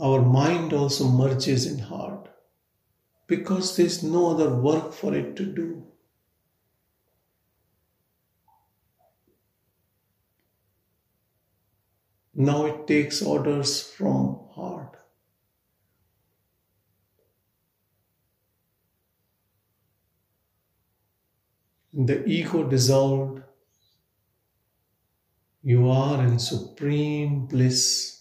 our 0.00 0.22
mind 0.22 0.72
also 0.72 1.06
merges 1.06 1.66
in 1.66 1.78
heart 1.78 2.30
because 3.26 3.76
there's 3.76 4.02
no 4.02 4.30
other 4.30 4.54
work 4.54 4.94
for 4.94 5.14
it 5.14 5.36
to 5.36 5.44
do. 5.44 5.86
Now 12.34 12.64
it 12.64 12.86
takes 12.86 13.20
orders 13.20 13.82
from 13.82 14.38
heart. 14.54 14.96
The 21.92 22.24
ego 22.26 22.66
dissolved 22.66 23.42
you 25.66 25.90
are 25.90 26.22
in 26.22 26.38
supreme 26.38 27.44
bliss. 27.46 28.15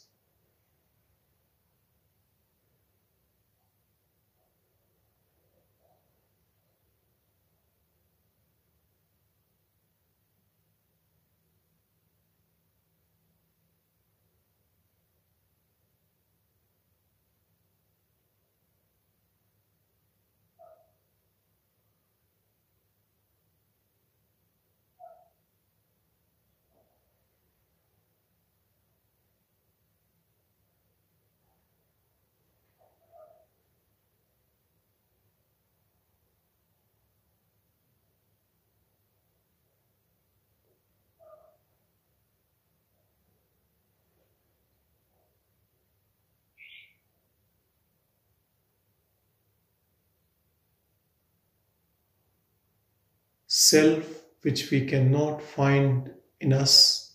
Self 53.57 54.05
which 54.41 54.69
we 54.69 54.85
cannot 54.85 55.41
find 55.41 56.11
in 56.41 56.51
us. 56.51 57.13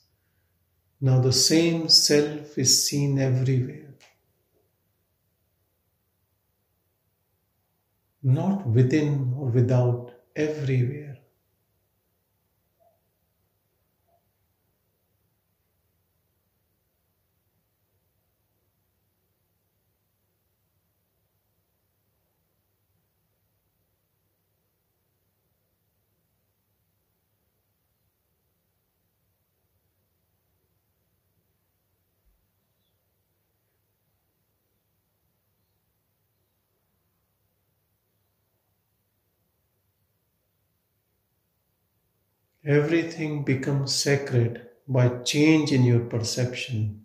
Now 0.99 1.21
the 1.21 1.35
same 1.35 1.91
self 1.91 2.57
is 2.57 2.87
seen 2.87 3.19
everywhere. 3.19 3.95
Not 8.23 8.67
within 8.67 9.35
or 9.37 9.49
without, 9.49 10.13
everywhere. 10.35 11.19
Everything 42.71 43.45
becomes 43.45 43.95
sacred 43.95 44.67
by 44.89 45.09
change 45.25 45.73
in 45.73 45.85
your 45.85 46.01
perception. 46.01 47.05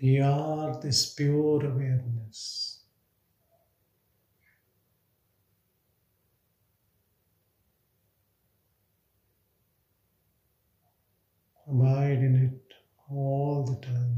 We 0.00 0.20
are 0.20 0.80
this 0.80 1.12
pure 1.14 1.64
awareness. 1.66 2.82
Abide 11.66 12.18
in 12.18 12.36
it 12.36 12.74
all 13.10 13.64
the 13.64 13.84
time. 13.84 14.17